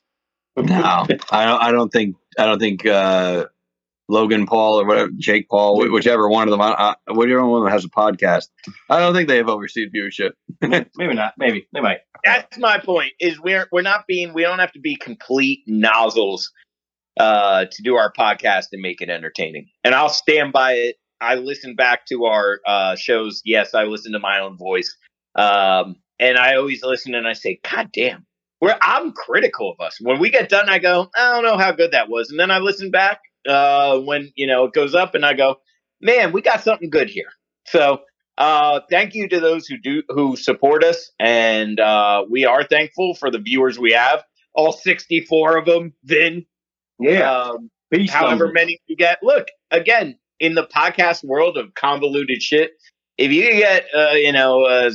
No, 0.57 1.05
I 1.31 1.45
don't. 1.45 1.61
I 1.61 1.71
don't 1.71 1.89
think. 1.91 2.15
I 2.37 2.45
don't 2.45 2.59
think 2.59 2.85
uh, 2.85 3.45
Logan 4.09 4.45
Paul 4.47 4.81
or 4.81 4.85
whatever, 4.85 5.11
Jake 5.17 5.47
Paul, 5.47 5.77
whichever 5.91 6.27
one 6.27 6.47
of 6.47 6.51
them, 6.51 6.61
I, 6.61 6.95
I, 7.07 7.11
whichever 7.13 7.45
one 7.45 7.59
of 7.59 7.65
them 7.65 7.71
has 7.71 7.85
a 7.85 7.89
podcast. 7.89 8.47
I 8.89 8.99
don't 8.99 9.13
think 9.13 9.29
they 9.29 9.37
have 9.37 9.47
overseas 9.47 9.89
viewership. 9.95 10.31
Maybe 10.97 11.13
not. 11.13 11.35
Maybe. 11.37 11.67
They 11.73 11.79
might. 11.79 11.99
that's 12.23 12.57
my 12.57 12.79
point 12.79 13.13
is 13.19 13.39
we're 13.39 13.67
we're 13.71 13.81
not 13.81 14.05
being 14.07 14.33
we 14.33 14.41
don't 14.41 14.59
have 14.59 14.71
to 14.73 14.79
be 14.79 14.95
complete 14.95 15.61
nozzles 15.67 16.51
uh 17.19 17.65
to 17.71 17.83
do 17.83 17.95
our 17.95 18.11
podcast 18.11 18.65
and 18.71 18.81
make 18.81 19.01
it 19.01 19.09
entertaining 19.09 19.67
and 19.83 19.95
i'll 19.95 20.09
stand 20.09 20.51
by 20.53 20.73
it 20.73 20.95
i 21.21 21.35
listen 21.35 21.75
back 21.75 22.05
to 22.05 22.25
our 22.25 22.59
uh 22.65 22.95
shows 22.95 23.41
yes 23.45 23.73
i 23.73 23.83
listen 23.83 24.11
to 24.11 24.19
my 24.19 24.39
own 24.39 24.57
voice 24.57 24.95
um 25.35 25.95
and 26.19 26.37
i 26.37 26.55
always 26.55 26.83
listen 26.83 27.15
and 27.15 27.27
i 27.27 27.33
say 27.33 27.59
god 27.71 27.89
damn 27.93 28.25
where 28.59 28.77
i'm 28.81 29.11
critical 29.11 29.71
of 29.71 29.79
us 29.85 29.97
when 30.01 30.19
we 30.19 30.29
get 30.29 30.49
done 30.49 30.69
i 30.69 30.79
go 30.79 31.09
i 31.17 31.33
don't 31.33 31.43
know 31.43 31.57
how 31.57 31.71
good 31.71 31.91
that 31.91 32.09
was 32.09 32.29
and 32.29 32.39
then 32.39 32.51
i 32.51 32.57
listen 32.59 32.91
back 32.91 33.19
uh 33.47 33.97
when 33.99 34.31
you 34.35 34.45
know 34.47 34.65
it 34.65 34.73
goes 34.73 34.93
up 34.95 35.15
and 35.15 35.25
i 35.25 35.33
go 35.33 35.55
man 36.01 36.31
we 36.31 36.41
got 36.41 36.61
something 36.63 36.89
good 36.89 37.09
here 37.09 37.29
so 37.65 38.01
Uh, 38.37 38.79
thank 38.89 39.15
you 39.15 39.27
to 39.27 39.41
those 39.41 39.67
who 39.67 39.77
do 39.77 40.01
who 40.07 40.37
support 40.37 40.81
us, 40.81 41.11
and 41.19 41.77
uh, 41.77 42.23
we 42.29 42.45
are 42.45 42.63
thankful 42.63 43.13
for 43.13 43.29
the 43.29 43.37
viewers 43.37 43.77
we 43.77 43.91
have. 43.91 44.23
All 44.55 44.71
sixty-four 44.71 45.57
of 45.57 45.65
them. 45.65 45.91
Vin, 46.05 46.45
Yeah. 47.01 47.29
um, 47.29 47.69
however 48.07 48.45
numbers. 48.45 48.51
many 48.53 48.79
you 48.87 48.95
get. 48.95 49.19
Look 49.21 49.47
again 49.71 50.17
in 50.39 50.55
the 50.55 50.65
podcast 50.65 51.21
world 51.25 51.57
of 51.57 51.73
convoluted 51.73 52.41
shit. 52.41 52.71
If 53.19 53.33
you 53.33 53.51
get 53.51 53.85
uh, 53.93 54.11
you 54.11 54.31
know 54.31 54.63
uh, 54.63 54.91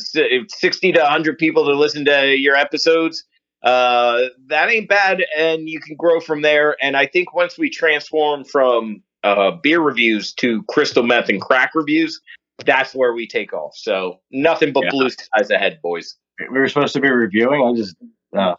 sixty 0.48 0.92
to 0.92 1.04
hundred 1.04 1.37
people 1.37 1.66
to 1.66 1.74
listen 1.74 2.06
to 2.06 2.34
your 2.34 2.56
episodes, 2.56 3.22
uh, 3.62 4.22
that 4.46 4.70
ain't 4.70 4.88
bad, 4.88 5.22
and 5.37 5.68
you 5.68 5.78
can 5.78 5.94
grow 5.94 6.20
from 6.20 6.40
there. 6.40 6.74
And 6.82 6.96
I 6.96 7.06
think 7.06 7.34
once 7.34 7.58
we 7.58 7.68
transform 7.68 8.44
from 8.44 9.02
uh, 9.24 9.50
beer 9.62 9.80
reviews 9.80 10.32
to 10.34 10.62
crystal 10.64 11.02
meth 11.02 11.28
and 11.28 11.38
crack 11.38 11.72
reviews, 11.74 12.18
that's 12.64 12.94
where 12.94 13.12
we 13.12 13.28
take 13.28 13.52
off. 13.52 13.76
So 13.76 14.20
nothing 14.30 14.72
but 14.72 14.84
Yeah. 14.84 14.90
blue 14.90 15.10
skies 15.10 15.50
ahead, 15.50 15.80
boys. 15.82 16.16
we 16.40 16.58
were 16.58 16.68
supposed 16.68 16.94
to 16.94 17.00
be 17.00 17.10
reviewing. 17.10 17.62
I 17.62 17.76
just, 17.76 17.94
uh, 18.37 18.54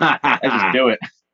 I 0.00 0.40
just 0.44 0.72
do 0.74 0.88
it. 0.88 0.98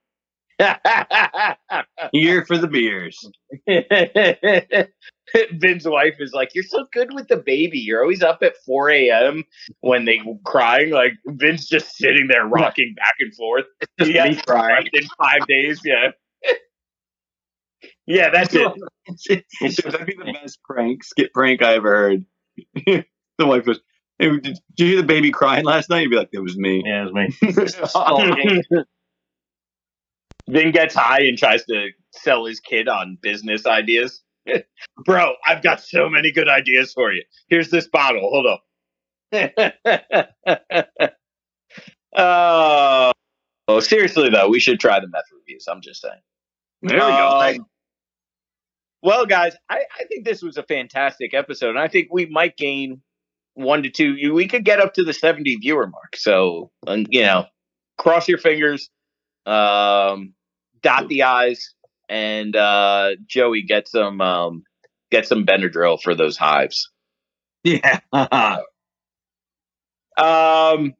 Here 2.12 2.44
for 2.44 2.58
the 2.58 2.68
beers. 2.68 3.18
Ben's 5.58 5.86
wife 5.88 6.16
is 6.18 6.32
like, 6.32 6.50
"You're 6.54 6.64
so 6.64 6.86
good 6.92 7.14
with 7.14 7.28
the 7.28 7.36
baby. 7.36 7.78
You're 7.78 8.02
always 8.02 8.22
up 8.22 8.42
at 8.42 8.54
4 8.66 8.90
a.m. 8.90 9.44
when 9.80 10.04
they 10.04 10.20
crying. 10.44 10.90
Like 10.90 11.12
Ben's 11.26 11.66
just 11.66 11.96
sitting 11.96 12.28
there 12.28 12.46
rocking 12.46 12.94
back 12.96 13.14
and 13.20 13.34
forth. 13.34 13.64
Just 13.98 14.10
Yeah. 14.12 14.24
me 14.28 14.36
crying. 14.46 14.86
in 14.92 15.04
five 15.18 15.46
days. 15.46 15.80
Yeah, 15.84 16.10
yeah, 18.06 18.30
that's 18.30 18.54
it. 18.54 18.72
That'd 19.60 20.06
be 20.06 20.16
the 20.16 20.36
best 20.42 20.58
prank, 20.64 21.04
skit 21.04 21.32
prank 21.32 21.62
I 21.62 21.74
ever 21.74 21.90
heard. 21.96 22.24
the 23.38 23.46
wife 23.46 23.64
goes, 23.64 23.80
hey, 24.18 24.28
did, 24.30 24.42
did 24.42 24.58
you 24.76 24.86
hear 24.86 24.96
the 24.96 25.02
baby 25.06 25.30
crying 25.30 25.64
last 25.64 25.88
night? 25.88 26.00
You'd 26.02 26.10
be 26.10 26.16
like, 26.16 26.30
it 26.32 26.40
was 26.40 26.56
me. 26.56 26.82
Yeah, 26.84 27.06
it 27.06 27.14
was 27.14 27.78
me. 27.80 28.84
Vin 30.52 30.70
gets 30.70 30.94
high 30.94 31.22
and 31.22 31.38
tries 31.38 31.64
to 31.64 31.88
sell 32.12 32.44
his 32.44 32.60
kid 32.60 32.86
on 32.86 33.16
business 33.22 33.66
ideas. 33.66 34.22
Bro, 35.04 35.34
I've 35.46 35.62
got 35.62 35.80
so 35.80 36.10
many 36.10 36.30
good 36.30 36.48
ideas 36.48 36.92
for 36.92 37.12
you. 37.12 37.22
Here's 37.48 37.70
this 37.70 37.88
bottle. 37.88 38.20
Hold 38.20 38.46
up. 38.46 38.64
uh, 42.14 43.12
oh, 43.68 43.80
seriously 43.80 44.28
though, 44.28 44.48
we 44.50 44.60
should 44.60 44.78
try 44.78 45.00
the 45.00 45.08
meth 45.08 45.24
reviews. 45.32 45.66
I'm 45.70 45.80
just 45.80 46.02
saying. 46.02 46.20
There 46.82 46.96
we 46.96 47.00
go. 47.00 47.40
Um, 47.58 47.66
well, 49.02 49.24
guys, 49.26 49.54
I, 49.70 49.84
I 49.98 50.04
think 50.04 50.24
this 50.24 50.42
was 50.42 50.58
a 50.58 50.62
fantastic 50.62 51.32
episode, 51.34 51.70
and 51.70 51.78
I 51.78 51.88
think 51.88 52.08
we 52.12 52.26
might 52.26 52.56
gain 52.56 53.00
one 53.54 53.82
to 53.84 53.90
two. 53.90 54.32
We 54.34 54.48
could 54.48 54.64
get 54.64 54.80
up 54.80 54.94
to 54.94 55.04
the 55.04 55.12
70 55.12 55.56
viewer 55.56 55.86
mark. 55.86 56.16
So, 56.16 56.70
you 56.86 57.22
know, 57.22 57.46
cross 57.96 58.28
your 58.28 58.38
fingers, 58.38 58.90
um, 59.46 60.34
dot 60.82 61.08
the 61.08 61.22
i's, 61.24 61.74
and 62.08 62.54
uh, 62.56 63.10
Joey 63.26 63.62
get 63.62 63.88
some 63.88 64.20
um, 64.20 64.64
get 65.10 65.26
some 65.26 65.44
Benadryl 65.46 66.00
for 66.00 66.14
those 66.14 66.36
hives. 66.36 66.90
yeah. 67.64 68.00
Um, 70.16 70.94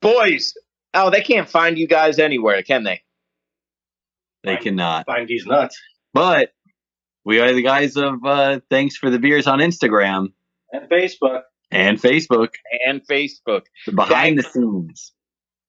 boys, 0.00 0.54
oh, 0.94 1.10
they 1.10 1.20
can't 1.20 1.48
find 1.48 1.78
you 1.78 1.86
guys 1.86 2.18
anywhere, 2.18 2.62
can 2.62 2.82
they? 2.82 3.02
they 4.42 4.56
cannot. 4.56 5.06
Find 5.06 5.28
these 5.28 5.46
nuts. 5.46 5.80
But 6.14 6.50
we 7.24 7.38
are 7.40 7.52
the 7.52 7.62
guys 7.62 7.96
of 7.96 8.14
uh, 8.24 8.60
Thanks 8.70 8.96
Four 8.96 9.10
the 9.10 9.18
Beers 9.18 9.46
on 9.46 9.58
Instagram 9.60 10.32
And 10.72 10.88
Facebook. 10.90 11.42
and 11.70 12.00
Facebook, 12.00 12.48
And 12.86 13.06
Facebook. 13.06 13.62
the 13.86 13.92
behind 13.92 14.38
the 14.38 14.42
scenes. 14.42 15.12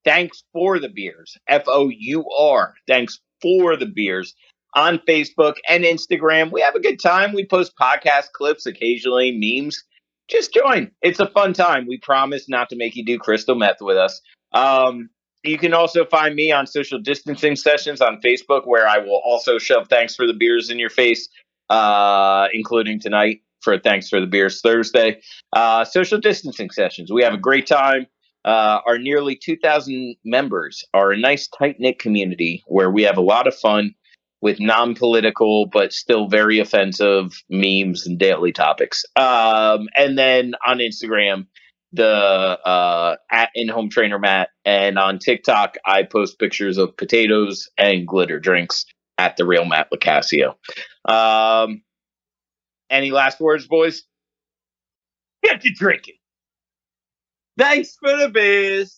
Thanks 0.04 0.44
Four 0.54 0.80
the 0.80 0.90
beers. 0.90 1.38
F 1.48 1.64
O 1.68 1.90
U 1.90 2.26
R. 2.38 2.76
Thanks 2.88 3.20
Four 3.42 3.76
the 3.76 3.86
beers 3.86 4.34
on 4.76 5.00
Facebook 5.08 5.56
and 5.68 5.84
Instagram. 5.84 6.52
We 6.52 6.62
have 6.62 6.76
a 6.76 6.80
good 6.80 7.00
time. 7.00 7.34
We 7.34 7.46
post 7.46 7.74
podcast 7.80 8.32
clips 8.34 8.66
occasionally, 8.66 9.32
memes. 9.32 9.84
Just 10.28 10.54
join. 10.54 10.92
It's 11.02 11.20
a 11.20 11.30
fun 11.30 11.54
time. 11.54 11.88
We 11.88 11.98
promise 11.98 12.48
not 12.48 12.70
to 12.70 12.76
make 12.76 12.96
you 12.96 13.04
do 13.04 13.18
crystal 13.18 13.56
meth 13.56 13.82
with 13.82 13.98
us. 13.98 14.22
Um, 14.54 15.10
you 15.44 15.58
can 15.58 15.74
also 15.74 16.06
find 16.06 16.36
me 16.36 16.52
on 16.52 16.68
social 16.68 17.00
distancing 17.00 17.56
sessions 17.56 18.02
on 18.02 18.22
Facebook, 18.22 18.68
where 18.68 18.88
I 18.88 19.00
will 19.00 19.22
also 19.26 19.58
shove 19.58 19.88
thanks 19.88 20.16
for 20.16 20.28
the 20.28 20.34
beers 20.34 20.70
in 20.70 20.78
your 20.78 20.90
face, 20.90 21.30
uh, 21.70 22.48
including 22.54 23.00
tonight 23.00 23.42
for 23.62 23.80
Thanks 23.80 24.10
Four 24.10 24.20
the 24.20 24.28
Beers 24.28 24.62
Thursday. 24.62 25.22
Uh, 25.54 25.84
social 25.86 26.20
distancing 26.20 26.70
sessions. 26.70 27.12
We 27.12 27.24
have 27.24 27.34
a 27.34 27.38
great 27.38 27.68
time 27.68 28.06
uh, 28.46 28.80
our 28.86 28.98
nearly 28.98 29.36
2,000 29.36 30.16
members 30.24 30.84
are 30.94 31.12
a 31.12 31.18
nice 31.18 31.48
tight 31.48 31.80
knit 31.80 32.00
community 32.00 32.64
where 32.68 32.90
we 32.90 33.04
have 33.04 33.18
a 33.18 33.22
lot 33.22 33.48
of 33.48 33.56
fun 33.56 33.94
with 34.42 34.60
non 34.60 34.96
political 34.96 35.66
but 35.66 35.92
still 35.92 36.28
very 36.28 36.60
offensive 36.60 37.44
memes 37.50 38.08
and 38.08 38.18
daily 38.18 38.52
topics. 38.52 39.04
Um, 39.16 39.90
and 39.96 40.18
then 40.18 40.54
on 40.66 40.78
Instagram, 40.78 41.48
the 41.92 42.06
uh, 42.06 43.16
at 43.32 43.50
in 43.56 43.68
home 43.68 43.90
trainer 43.90 44.20
Matt, 44.20 44.50
and 44.64 45.00
on 45.00 45.20
TikTok, 45.20 45.76
I 45.86 46.04
post 46.04 46.40
pictures 46.40 46.78
of 46.78 46.96
potatoes 46.96 47.68
and 47.78 48.08
glitter 48.08 48.40
drinks 48.40 48.86
at 49.18 49.38
the 49.38 49.46
real 49.46 49.66
Matt 49.66 49.90
Lacasio. 49.92 50.54
Um, 51.06 51.82
any 52.90 53.12
last 53.12 53.40
words, 53.40 53.68
boys? 53.68 54.04
Get 55.44 55.62
to 55.62 55.72
drinking. 55.72 56.16
Thanks 57.60 57.98
Four 57.98 58.18
the 58.20 58.30
beers. 58.30 58.98